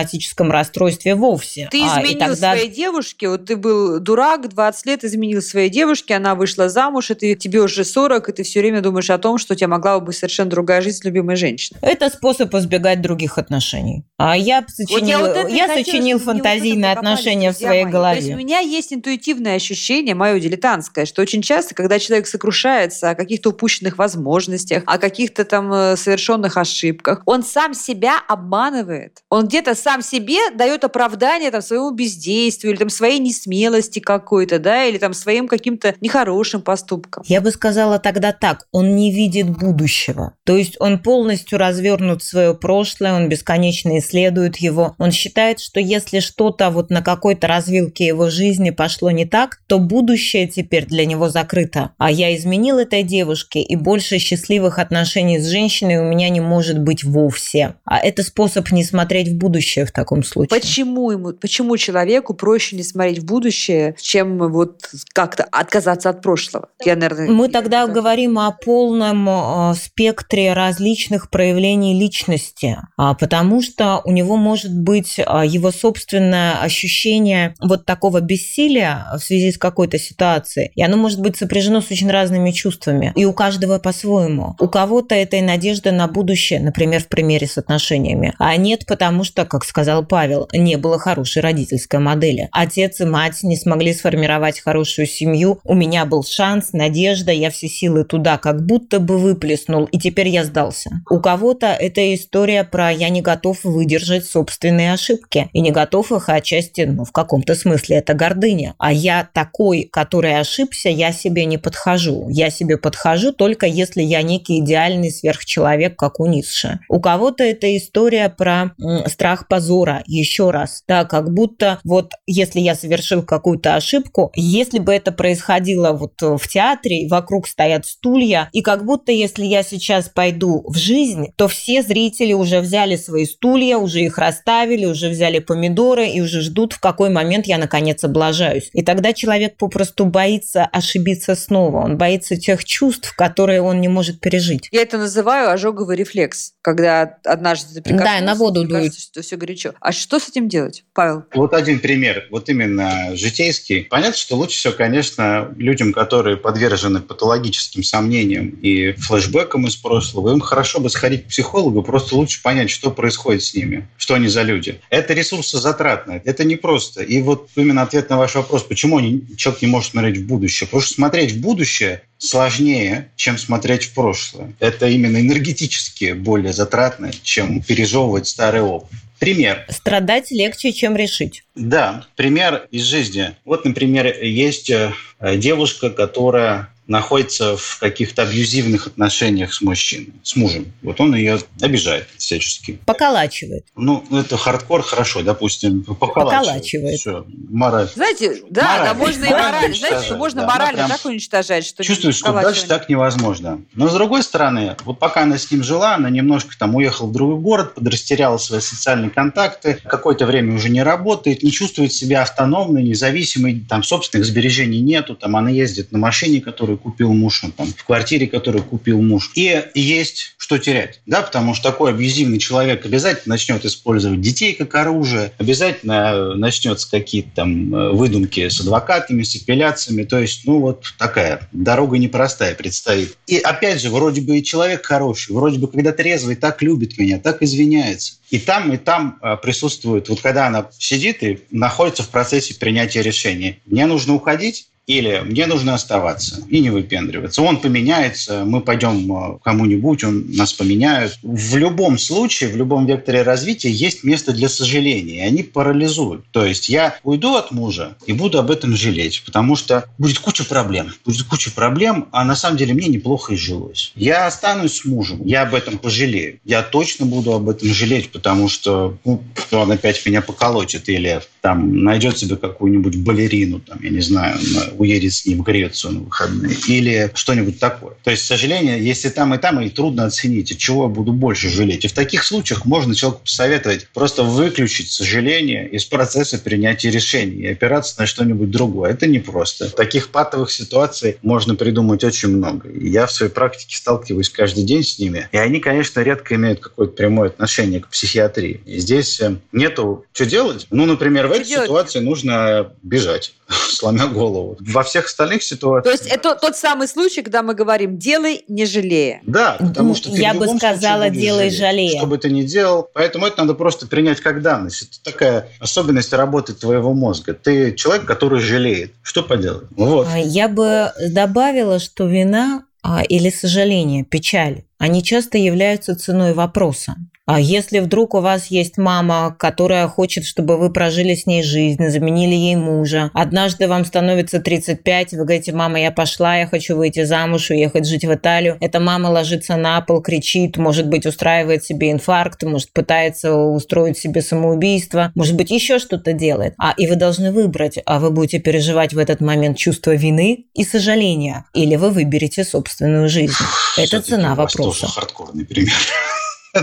расстройстве 0.51 1.15
вовсе. 1.15 1.67
Ты 1.71 1.81
а, 1.83 1.99
изменил 1.99 2.19
тогда... 2.19 2.53
своей 2.53 2.69
девушке, 2.69 3.29
вот 3.29 3.45
ты 3.45 3.55
был 3.55 3.99
дурак, 3.99 4.49
20 4.49 4.85
лет 4.85 5.03
изменил 5.03 5.41
своей 5.41 5.69
девушке, 5.69 6.15
она 6.15 6.35
вышла 6.35 6.69
замуж, 6.69 7.11
и 7.11 7.13
ты, 7.15 7.35
тебе 7.35 7.61
уже 7.61 7.83
40, 7.83 8.29
и 8.29 8.31
ты 8.31 8.43
все 8.43 8.59
время 8.61 8.81
думаешь 8.81 9.09
о 9.09 9.17
том, 9.17 9.37
что 9.37 9.53
у 9.53 9.55
тебя 9.55 9.67
могла 9.67 9.99
бы 9.99 10.07
быть 10.07 10.15
совершенно 10.15 10.49
другая 10.49 10.81
жизнь 10.81 10.97
с 10.97 11.03
любимой 11.03 11.35
женщиной. 11.35 11.79
Это 11.81 12.09
способ 12.09 12.53
избегать 12.55 13.01
других 13.01 13.37
отношений. 13.37 14.03
А 14.17 14.37
я 14.37 14.63
сочинил, 14.67 15.19
вот 15.19 15.35
я, 15.35 15.43
вот 15.43 15.51
я 15.51 15.67
сочинил 15.67 16.19
фантазийные 16.19 16.91
отношения 16.91 17.51
в 17.51 17.55
своей 17.55 17.85
голове. 17.85 18.19
То 18.19 18.25
есть 18.25 18.35
у 18.35 18.37
меня 18.37 18.59
есть 18.59 18.93
интуитивное 18.93 19.55
ощущение, 19.55 20.15
мое 20.15 20.39
дилетантское, 20.39 21.05
что 21.05 21.21
очень 21.21 21.41
часто, 21.41 21.75
когда 21.75 21.99
человек 21.99 22.27
сокрушается 22.27 23.09
о 23.09 23.15
каких-то 23.15 23.49
упущенных 23.49 23.97
возможностях, 23.97 24.83
о 24.85 24.97
каких-то 24.97 25.45
там 25.45 25.71
э, 25.73 25.95
совершенных 25.95 26.57
ошибках, 26.57 27.21
он 27.25 27.43
сам 27.43 27.73
себя 27.73 28.15
обманывает. 28.27 29.23
Он 29.29 29.47
где-то 29.47 29.75
сам 29.79 30.01
себе 30.01 30.51
дает 30.53 30.83
оправдание 30.83 31.49
там, 31.49 31.61
своему 31.61 31.91
бездействию 31.91 32.73
или 32.73 32.79
там, 32.79 32.89
своей 32.89 33.19
несмелости 33.19 33.99
какой-то, 33.99 34.59
да, 34.59 34.85
или 34.85 34.97
там 34.97 35.13
своим 35.13 35.47
каким-то 35.47 35.95
нехорошим 36.01 36.61
поступкам. 36.61 37.23
Я 37.27 37.41
бы 37.41 37.51
сказала 37.51 37.97
тогда 37.97 38.31
так, 38.31 38.67
он 38.71 38.95
не 38.95 39.11
видит 39.11 39.49
будущего. 39.49 40.33
То 40.45 40.55
есть 40.55 40.75
он 40.79 40.99
полностью 40.99 41.57
развернут 41.57 42.23
свое 42.23 42.53
прошлое, 42.53 43.13
он 43.13 43.29
бесконечно 43.29 43.97
исследует 43.99 44.57
его. 44.57 44.95
Он 44.97 45.11
считает, 45.11 45.59
что 45.59 45.79
если 45.79 46.19
что-то 46.19 46.69
вот 46.69 46.89
на 46.89 47.01
какой-то 47.01 47.47
развилке 47.47 48.05
его 48.05 48.29
жизни 48.29 48.69
пошло 48.69 49.11
не 49.11 49.25
так, 49.25 49.59
то 49.67 49.79
будущее 49.79 50.47
теперь 50.47 50.85
для 50.85 51.05
него 51.05 51.29
закрыто. 51.29 51.91
А 51.97 52.11
я 52.11 52.35
изменил 52.35 52.79
этой 52.79 53.03
девушке, 53.03 53.61
и 53.61 53.75
больше 53.75 54.17
счастливых 54.17 54.79
отношений 54.79 55.39
с 55.39 55.47
женщиной 55.47 55.97
у 55.97 56.03
меня 56.03 56.29
не 56.29 56.41
может 56.41 56.79
быть 56.79 57.03
вовсе. 57.03 57.75
А 57.85 57.99
это 57.99 58.23
способ 58.23 58.71
не 58.71 58.83
смотреть 58.83 59.29
в 59.29 59.37
будущее 59.37 59.68
в 59.77 59.91
таком 59.91 60.23
случае. 60.23 60.59
Почему 60.59 61.11
ему, 61.11 61.33
почему 61.33 61.77
человеку 61.77 62.33
проще 62.33 62.75
не 62.75 62.83
смотреть 62.83 63.19
в 63.19 63.25
будущее, 63.25 63.95
чем 63.99 64.37
вот 64.51 64.89
как-то 65.13 65.43
отказаться 65.43 66.09
от 66.09 66.21
прошлого? 66.21 66.69
Я, 66.83 66.95
наверное, 66.95 67.29
Мы 67.29 67.49
тогда 67.49 67.83
это... 67.83 67.91
говорим 67.91 68.39
о 68.39 68.51
полном 68.51 69.27
э, 69.29 69.73
спектре 69.75 70.53
различных 70.53 71.29
проявлений 71.29 71.99
личности, 71.99 72.77
а, 72.97 73.13
потому 73.13 73.61
что 73.61 74.01
у 74.05 74.11
него 74.11 74.37
может 74.37 74.73
быть 74.73 75.19
а, 75.25 75.45
его 75.45 75.71
собственное 75.71 76.61
ощущение 76.61 77.55
вот 77.61 77.85
такого 77.85 78.21
бессилия 78.21 79.07
в 79.15 79.19
связи 79.19 79.51
с 79.51 79.57
какой-то 79.57 79.97
ситуацией, 79.97 80.71
и 80.75 80.83
оно 80.83 80.97
может 80.97 81.21
быть 81.21 81.37
сопряжено 81.37 81.81
с 81.81 81.91
очень 81.91 82.09
разными 82.09 82.51
чувствами, 82.51 83.13
и 83.15 83.25
у 83.25 83.33
каждого 83.33 83.79
по-своему. 83.79 84.55
У 84.59 84.67
кого-то 84.67 85.15
это 85.15 85.37
и 85.37 85.41
надежда 85.41 85.91
на 85.91 86.07
будущее, 86.07 86.59
например, 86.59 87.01
в 87.01 87.07
примере 87.07 87.47
с 87.47 87.57
отношениями, 87.57 88.33
а 88.39 88.55
нет, 88.55 88.85
потому 88.85 89.23
что, 89.23 89.45
как 89.59 89.67
сказал 89.67 90.05
Павел, 90.05 90.47
не 90.53 90.77
было 90.77 90.97
хорошей 90.97 91.41
родительской 91.41 91.99
модели. 91.99 92.47
Отец 92.53 93.01
и 93.01 93.05
мать 93.05 93.43
не 93.43 93.57
смогли 93.57 93.93
сформировать 93.93 94.61
хорошую 94.61 95.05
семью, 95.05 95.59
у 95.65 95.73
меня 95.73 96.05
был 96.05 96.23
шанс, 96.23 96.71
надежда, 96.71 97.33
я 97.33 97.49
все 97.49 97.67
силы 97.67 98.05
туда 98.05 98.37
как 98.37 98.65
будто 98.65 99.01
бы 99.01 99.17
выплеснул, 99.17 99.83
и 99.83 99.99
теперь 99.99 100.29
я 100.29 100.45
сдался. 100.45 100.91
У 101.09 101.19
кого-то 101.19 101.67
это 101.67 102.15
история 102.15 102.63
про 102.63 102.89
«я 102.89 103.09
не 103.09 103.21
готов 103.21 103.65
выдержать 103.65 104.25
собственные 104.25 104.93
ошибки», 104.93 105.49
и 105.51 105.59
не 105.59 105.71
готов 105.71 106.13
их 106.13 106.29
отчасти, 106.29 106.81
ну, 106.81 107.03
в 107.03 107.11
каком-то 107.11 107.53
смысле 107.53 107.97
это 107.97 108.13
гордыня. 108.13 108.75
А 108.77 108.93
я 108.93 109.27
такой, 109.33 109.89
который 109.91 110.39
ошибся, 110.39 110.87
я 110.87 111.11
себе 111.11 111.43
не 111.43 111.57
подхожу. 111.57 112.29
Я 112.29 112.49
себе 112.49 112.77
подхожу 112.77 113.33
только 113.33 113.65
если 113.65 114.01
я 114.01 114.21
некий 114.21 114.59
идеальный 114.59 115.11
сверхчеловек, 115.11 115.97
как 115.97 116.21
у 116.21 116.27
Ницше. 116.27 116.79
У 116.87 117.01
кого-то 117.01 117.43
это 117.43 117.75
история 117.75 118.29
про 118.29 118.71
страх 119.07 119.48
позора, 119.49 120.03
еще 120.05 120.51
раз. 120.51 120.83
Да, 120.87 121.03
как 121.03 121.33
будто 121.33 121.79
вот 121.83 122.13
если 122.25 122.61
я 122.61 122.75
совершил 122.75 123.23
какую-то 123.23 123.75
ошибку, 123.75 124.31
если 124.35 124.79
бы 124.79 124.93
это 124.93 125.11
происходило 125.11 125.91
вот 125.91 126.21
в 126.21 126.47
театре, 126.47 127.07
вокруг 127.09 127.47
стоят 127.47 127.85
стулья, 127.85 128.49
и 128.53 128.61
как 128.61 128.85
будто 128.85 129.11
если 129.11 129.43
я 129.43 129.63
сейчас 129.63 130.07
пойду 130.07 130.63
в 130.67 130.77
жизнь, 130.77 131.27
то 131.35 131.47
все 131.47 131.81
зрители 131.81 132.33
уже 132.33 132.59
взяли 132.59 132.95
свои 132.95 133.25
стулья, 133.25 133.77
уже 133.77 134.01
их 134.01 134.17
расставили, 134.17 134.85
уже 134.85 135.09
взяли 135.09 135.39
помидоры 135.39 136.07
и 136.07 136.21
уже 136.21 136.41
ждут, 136.41 136.73
в 136.73 136.79
какой 136.79 137.09
момент 137.09 137.47
я 137.47 137.57
наконец 137.57 138.03
облажаюсь. 138.03 138.69
И 138.73 138.83
тогда 138.83 139.13
человек 139.13 139.57
попросту 139.57 140.05
боится 140.05 140.65
ошибиться 140.65 141.35
снова. 141.35 141.83
Он 141.83 141.97
боится 141.97 142.37
тех 142.37 142.63
чувств, 142.63 143.13
которые 143.15 143.61
он 143.61 143.81
не 143.81 143.87
может 143.87 144.19
пережить. 144.19 144.69
Я 144.71 144.83
это 144.83 144.97
называю 144.97 145.49
ожоговый 145.49 145.95
рефлекс, 145.95 146.53
когда 146.61 147.17
однажды 147.25 147.81
ты 147.81 147.93
Да, 147.93 148.19
на 148.21 148.35
воду 148.35 148.63
дует. 148.63 148.83
Кажется, 148.83 149.01
что 149.01 149.21
все 149.21 149.37
горячо. 149.39 149.73
А 149.79 149.91
что 149.91 150.19
с 150.19 150.29
этим 150.29 150.47
делать, 150.47 150.83
Павел? 150.93 151.23
Вот 151.33 151.53
один 151.53 151.79
пример, 151.79 152.27
вот 152.29 152.49
именно 152.49 153.15
житейский. 153.15 153.85
Понятно, 153.85 154.17
что 154.17 154.35
лучше 154.35 154.57
всего, 154.57 154.73
конечно, 154.73 155.51
людям, 155.57 155.93
которые 155.93 156.37
подвержены 156.37 156.99
патологическим 157.01 157.83
сомнениям 157.83 158.49
и 158.49 158.91
флешбекам 158.93 159.65
из 159.65 159.75
прошлого, 159.75 160.31
им 160.33 160.39
хорошо 160.39 160.79
бы 160.79 160.89
сходить 160.89 161.25
к 161.25 161.27
психологу, 161.29 161.81
просто 161.81 162.15
лучше 162.15 162.41
понять, 162.41 162.69
что 162.69 162.91
происходит 162.91 163.43
с 163.43 163.55
ними, 163.55 163.87
что 163.97 164.13
они 164.13 164.27
за 164.27 164.43
люди. 164.43 164.79
Это 164.89 165.13
ресурсозатратно, 165.13 166.21
это 166.23 166.43
не 166.43 166.55
просто. 166.55 167.01
И 167.01 167.21
вот 167.21 167.49
именно 167.55 167.81
ответ 167.81 168.09
на 168.09 168.17
ваш 168.17 168.35
вопрос, 168.35 168.63
почему 168.63 168.99
человек 169.37 169.61
не 169.61 169.67
может 169.67 169.91
смотреть 169.91 170.17
в 170.17 170.27
будущее. 170.27 170.67
Потому 170.67 170.81
что 170.81 170.93
смотреть 170.93 171.31
в 171.31 171.41
будущее 171.41 172.03
сложнее, 172.17 173.09
чем 173.15 173.37
смотреть 173.37 173.85
в 173.85 173.93
прошлое. 173.93 174.53
Это 174.59 174.87
именно 174.87 175.19
энергетически 175.19 176.11
более 176.11 176.53
затратно, 176.53 177.11
чем 177.23 177.61
пережевывать 177.61 178.27
старый 178.27 178.61
опыт. 178.61 178.91
Пример. 179.19 179.65
Страдать 179.69 180.31
легче, 180.31 180.71
чем 180.71 180.95
решить. 180.95 181.43
Да, 181.55 182.05
пример 182.15 182.67
из 182.71 182.83
жизни. 182.83 183.35
Вот, 183.45 183.65
например, 183.65 184.07
есть 184.21 184.69
э, 184.69 184.93
девушка, 185.19 185.89
которая 185.89 186.69
находится 186.89 187.55
в 187.55 187.77
каких-то 187.79 188.23
абьюзивных 188.23 188.87
отношениях 188.87 189.53
с 189.53 189.61
мужчиной, 189.61 190.13
с 190.23 190.35
мужем. 190.35 190.73
Вот 190.81 190.99
он 190.99 191.15
ее 191.15 191.39
обижает 191.61 192.07
всячески. 192.17 192.79
Поколачивает. 192.85 193.65
Ну, 193.75 194.03
это 194.11 194.37
хардкор, 194.37 194.81
хорошо, 194.81 195.21
допустим, 195.21 195.83
поколачивает. 195.83 196.45
Поколачивает. 196.45 196.99
Все, 196.99 197.25
мораль. 197.49 197.89
Знаете, 197.93 198.41
да, 198.49 198.63
мораль. 198.63 198.85
да, 198.87 198.93
можно 198.95 199.25
и 199.25 199.29
мораль. 199.29 199.75
Знаете, 199.75 200.05
что 200.05 200.15
можно 200.15 200.41
да, 200.41 200.47
морально 200.47 200.87
так 200.89 201.05
уничтожать, 201.05 201.65
что 201.65 201.83
Чувствуешь, 201.83 202.15
что 202.15 202.33
дальше 202.33 202.65
так 202.65 202.89
невозможно. 202.89 203.61
Но 203.75 203.87
с 203.87 203.93
другой 203.93 204.23
стороны, 204.23 204.75
вот 204.83 204.97
пока 204.97 205.21
она 205.23 205.37
с 205.37 205.51
ним 205.51 205.63
жила, 205.63 205.95
она 205.95 206.09
немножко 206.09 206.57
там 206.57 206.75
уехала 206.75 207.07
в 207.07 207.11
другой 207.11 207.39
город, 207.39 207.75
подрастеряла 207.75 208.37
свои 208.39 208.61
социальные 208.61 209.11
контакты, 209.11 209.79
какое-то 209.83 210.25
время 210.25 210.55
уже 210.55 210.69
не 210.69 210.81
работает, 210.81 211.43
не 211.43 211.51
чувствует 211.51 211.93
себя 211.93 212.23
автономной, 212.23 212.81
независимой, 212.81 213.63
там 213.69 213.83
собственных 213.83 214.25
сбережений 214.25 214.79
нету, 214.79 215.15
там 215.15 215.35
она 215.35 215.51
ездит 215.51 215.91
на 215.91 215.99
машине, 215.99 216.41
которую 216.41 216.78
купил 216.79 217.13
муж, 217.13 217.41
ну, 217.43 217.51
там, 217.51 217.67
в 217.67 217.83
квартире, 217.83 218.27
которую 218.27 218.63
купил 218.63 219.01
муж. 219.01 219.31
И 219.35 219.63
есть 219.75 220.35
что 220.37 220.57
терять, 220.57 221.01
да, 221.05 221.21
потому 221.21 221.53
что 221.53 221.69
такой 221.69 221.91
абьюзивный 221.91 222.39
человек 222.39 222.85
обязательно 222.85 223.33
начнет 223.33 223.65
использовать 223.65 224.21
детей 224.21 224.53
как 224.53 224.73
оружие, 224.75 225.31
обязательно 225.37 226.33
начнется 226.35 226.89
какие-то 226.89 227.29
там 227.35 227.75
э, 227.75 227.91
выдумки 227.91 228.49
с 228.49 228.59
адвокатами, 228.59 229.21
с 229.21 229.35
апелляциями, 229.35 230.03
то 230.03 230.17
есть, 230.17 230.45
ну, 230.45 230.59
вот 230.59 230.85
такая 230.97 231.47
дорога 231.51 231.97
непростая 231.97 232.55
предстоит. 232.55 233.15
И 233.27 233.37
опять 233.37 233.81
же, 233.81 233.89
вроде 233.89 234.21
бы 234.21 234.39
и 234.39 234.43
человек 234.43 234.85
хороший, 234.85 235.35
вроде 235.35 235.59
бы 235.59 235.67
когда 235.67 235.91
трезвый 235.91 236.35
так 236.35 236.61
любит 236.61 236.97
меня, 236.97 237.19
так 237.19 237.43
извиняется. 237.43 238.13
И 238.31 238.39
там, 238.39 238.73
и 238.73 238.77
там 238.77 239.19
э, 239.21 239.37
присутствует, 239.37 240.09
вот 240.09 240.21
когда 240.21 240.47
она 240.47 240.69
сидит 240.77 241.23
и 241.23 241.41
находится 241.51 242.03
в 242.03 242.09
процессе 242.09 242.55
принятия 242.55 243.01
решения. 243.01 243.59
Мне 243.65 243.85
нужно 243.85 244.13
уходить, 244.13 244.67
или 244.89 245.21
мне 245.23 245.45
нужно 245.45 245.75
оставаться 245.75 246.41
и 246.49 246.59
не 246.61 246.71
выпендриваться. 246.71 247.43
Он 247.43 247.61
поменяется, 247.61 248.43
мы 248.43 248.59
пойдем 248.59 249.13
э, 249.13 249.37
кому-нибудь, 249.43 250.03
он 250.03 250.31
нас 250.31 250.51
поменяет. 250.51 251.19
В 251.21 251.57
любом 251.57 251.99
случае, 251.99 252.49
в 252.49 252.57
любом 252.57 252.87
векторе 252.87 253.21
развития 253.21 253.69
есть 253.69 254.03
место 254.03 254.33
для 254.33 254.49
сожаления, 254.49 255.17
и 255.17 255.27
они 255.27 255.43
парализуют. 255.43 256.25
То 256.31 256.43
есть 256.43 256.69
я 256.69 256.97
уйду 257.03 257.35
от 257.35 257.51
мужа 257.51 257.97
и 258.07 258.13
буду 258.13 258.39
об 258.39 258.49
этом 258.49 258.75
жалеть, 258.75 259.21
потому 259.23 259.55
что 259.55 259.85
будет 259.99 260.17
куча 260.17 260.43
проблем. 260.43 260.91
Будет 261.05 261.21
куча 261.27 261.51
проблем, 261.51 262.07
а 262.11 262.25
на 262.25 262.35
самом 262.35 262.57
деле 262.57 262.73
мне 262.73 262.87
неплохо 262.87 263.35
и 263.35 263.37
жилось. 263.37 263.91
Я 263.93 264.25
останусь 264.25 264.77
с 264.77 264.85
мужем, 264.85 265.23
я 265.23 265.43
об 265.43 265.53
этом 265.53 265.77
пожалею. 265.77 266.39
Я 266.45 266.63
точно 266.63 267.05
буду 267.05 267.33
об 267.33 267.47
этом 267.47 267.67
жалеть, 267.69 268.11
потому 268.11 268.49
что 268.49 268.97
ну, 269.05 269.21
он 269.51 269.71
опять 269.71 270.03
меня 270.03 270.23
поколотит 270.23 270.89
или 270.89 271.21
там 271.41 271.83
найдет 271.83 272.17
себе 272.17 272.35
какую-нибудь 272.35 272.97
балерину, 272.97 273.59
там, 273.59 273.79
я 273.81 273.89
не 273.89 274.01
знаю, 274.01 274.37
уедет 274.77 275.13
с 275.13 275.25
ним 275.25 275.39
в 275.39 275.43
Грецию 275.43 275.93
на 275.93 275.99
выходные 276.01 276.55
или 276.67 277.11
что-нибудь 277.13 277.59
такое. 277.59 277.95
То 278.03 278.11
есть, 278.11 278.23
к 278.23 278.25
сожалению, 278.25 278.81
если 278.81 279.09
там 279.09 279.33
и 279.33 279.37
там, 279.37 279.61
и 279.61 279.69
трудно 279.69 280.05
оценить, 280.05 280.51
от 280.51 280.57
чего 280.57 280.83
я 280.83 280.89
буду 280.89 281.13
больше 281.13 281.49
жалеть. 281.49 281.85
И 281.85 281.87
в 281.87 281.93
таких 281.93 282.23
случаях 282.23 282.65
можно 282.65 282.95
человеку 282.95 283.21
посоветовать 283.23 283.87
просто 283.93 284.23
выключить 284.23 284.91
сожаление 284.91 285.67
из 285.69 285.85
процесса 285.85 286.37
принятия 286.37 286.89
решений 286.89 287.43
и 287.43 287.47
опираться 287.47 287.95
на 287.99 288.05
что-нибудь 288.05 288.51
другое. 288.51 288.91
Это 288.91 289.07
непросто. 289.07 289.69
Таких 289.69 290.09
патовых 290.09 290.51
ситуаций 290.51 291.17
можно 291.21 291.55
придумать 291.55 292.03
очень 292.03 292.29
много. 292.29 292.69
И 292.69 292.89
я 292.89 293.05
в 293.05 293.11
своей 293.11 293.31
практике 293.31 293.77
сталкиваюсь 293.77 294.29
каждый 294.29 294.63
день 294.63 294.83
с 294.83 294.99
ними. 294.99 295.29
И 295.31 295.37
они, 295.37 295.59
конечно, 295.59 296.01
редко 296.01 296.35
имеют 296.35 296.59
какое-то 296.59 296.93
прямое 296.93 297.29
отношение 297.29 297.79
к 297.79 297.87
психиатрии. 297.87 298.61
И 298.65 298.79
здесь 298.79 299.19
э, 299.21 299.37
нету 299.51 300.05
что 300.13 300.25
делать. 300.25 300.67
Ну, 300.69 300.85
например, 300.85 301.28
в 301.29 301.31
этой 301.31 301.45
ситуации 301.45 301.99
нужно 301.99 302.73
бежать, 302.83 303.33
сломя 303.47 304.07
голову 304.07 304.57
во 304.59 304.83
всех 304.83 305.05
остальных 305.05 305.43
ситуациях... 305.43 305.83
То 305.83 306.03
есть 306.03 306.13
это 306.13 306.35
тот 306.35 306.55
самый 306.55 306.87
случай, 306.87 307.21
когда 307.21 307.43
мы 307.43 307.53
говорим 307.53 307.97
«делай, 307.97 308.43
не 308.47 308.65
жалея». 308.65 309.21
Да, 309.25 309.57
потому 309.59 309.95
что 309.95 310.09
Я 310.09 310.33
бы 310.33 310.47
сказала 310.47 311.09
«делай, 311.09 311.49
жалея». 311.49 311.97
Что 311.97 312.07
бы 312.07 312.17
ты 312.17 312.29
ни 312.29 312.43
делал. 312.43 312.89
Поэтому 312.93 313.25
это 313.25 313.41
надо 313.41 313.53
просто 313.53 313.87
принять 313.87 314.19
как 314.21 314.41
данность. 314.41 314.83
Это 314.83 315.11
такая 315.11 315.49
особенность 315.59 316.13
работы 316.13 316.53
твоего 316.53 316.93
мозга. 316.93 317.33
Ты 317.33 317.73
человек, 317.73 318.05
который 318.05 318.39
жалеет. 318.39 318.93
Что 319.01 319.23
поделать? 319.23 319.67
Вот. 319.71 320.07
А, 320.11 320.17
я 320.17 320.47
бы 320.47 320.91
добавила, 321.09 321.79
что 321.79 322.05
вина 322.07 322.63
а, 322.81 323.03
или 323.03 323.29
сожаление, 323.29 324.03
печаль, 324.03 324.63
они 324.77 325.03
часто 325.03 325.37
являются 325.37 325.95
ценой 325.95 326.33
вопроса. 326.33 326.95
А 327.31 327.39
если 327.39 327.77
вдруг 327.77 328.15
у 328.15 328.21
вас 328.21 328.47
есть 328.47 328.79
мама, 328.79 329.35
которая 329.37 329.87
хочет, 329.87 330.25
чтобы 330.25 330.57
вы 330.57 330.73
прожили 330.73 331.13
с 331.13 331.27
ней 331.27 331.43
жизнь, 331.43 331.87
заменили 331.87 332.33
ей 332.33 332.55
мужа, 332.55 333.11
однажды 333.13 333.67
вам 333.67 333.85
становится 333.85 334.39
35, 334.39 335.11
вы 335.11 335.25
говорите, 335.25 335.51
мама, 335.51 335.79
я 335.79 335.91
пошла, 335.91 336.37
я 336.37 336.47
хочу 336.47 336.75
выйти 336.75 337.03
замуж, 337.03 337.51
уехать 337.51 337.85
жить 337.85 338.03
в 338.03 338.11
Италию. 338.11 338.57
Эта 338.61 338.79
мама 338.79 339.09
ложится 339.09 339.57
на 339.57 339.79
пол, 339.81 340.01
кричит, 340.01 340.57
может 340.57 340.87
быть, 340.87 341.05
устраивает 341.05 341.63
себе 341.63 341.91
инфаркт, 341.91 342.41
может, 342.41 342.73
пытается 342.73 343.35
устроить 343.35 343.99
себе 343.99 344.23
самоубийство, 344.23 345.11
может 345.13 345.35
быть, 345.35 345.51
еще 345.51 345.77
что-то 345.77 346.13
делает. 346.13 346.55
А 346.57 346.73
и 346.75 346.87
вы 346.87 346.95
должны 346.95 347.31
выбрать, 347.31 347.77
а 347.85 347.99
вы 347.99 348.09
будете 348.09 348.39
переживать 348.39 348.93
в 348.93 348.97
этот 348.97 349.21
момент 349.21 349.55
чувство 349.55 349.91
вины 349.91 350.45
и 350.55 350.63
сожаления, 350.63 351.45
или 351.53 351.75
вы 351.75 351.91
выберете 351.91 352.43
собственную 352.43 353.07
жизнь. 353.07 353.33
Это 353.77 354.01
цена 354.01 354.33
вопроса. 354.33 354.81
Тоже 354.81 354.87
хардкорный 354.87 355.45
пример. 355.45 355.75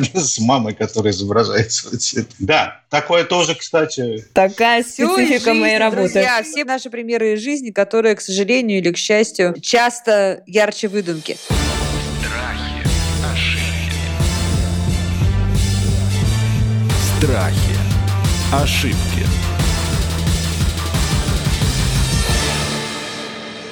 С 0.04 0.38
мамой, 0.38 0.74
которая 0.74 1.12
изображает 1.12 1.72
соцсети. 1.72 2.26
Да, 2.38 2.80
такое 2.90 3.24
тоже, 3.24 3.54
кстати. 3.54 4.24
Такая 4.32 4.82
специфика 4.82 5.50
жизнь, 5.50 5.61
моей 5.61 5.78
работы. 5.78 6.12
Друзья, 6.12 6.42
все 6.42 6.64
наши 6.64 6.90
примеры 6.90 7.35
из 7.35 7.40
жизни, 7.40 7.70
которые, 7.70 8.14
к 8.14 8.20
сожалению 8.20 8.78
или 8.78 8.92
к 8.92 8.98
счастью, 8.98 9.54
часто 9.61 10.42
ярче 10.46 10.88
выдумки. 10.88 11.37
Страхи, 12.20 12.87
ошибки. 13.32 14.00
Страхи, 17.18 17.76
ошибки. 18.52 19.15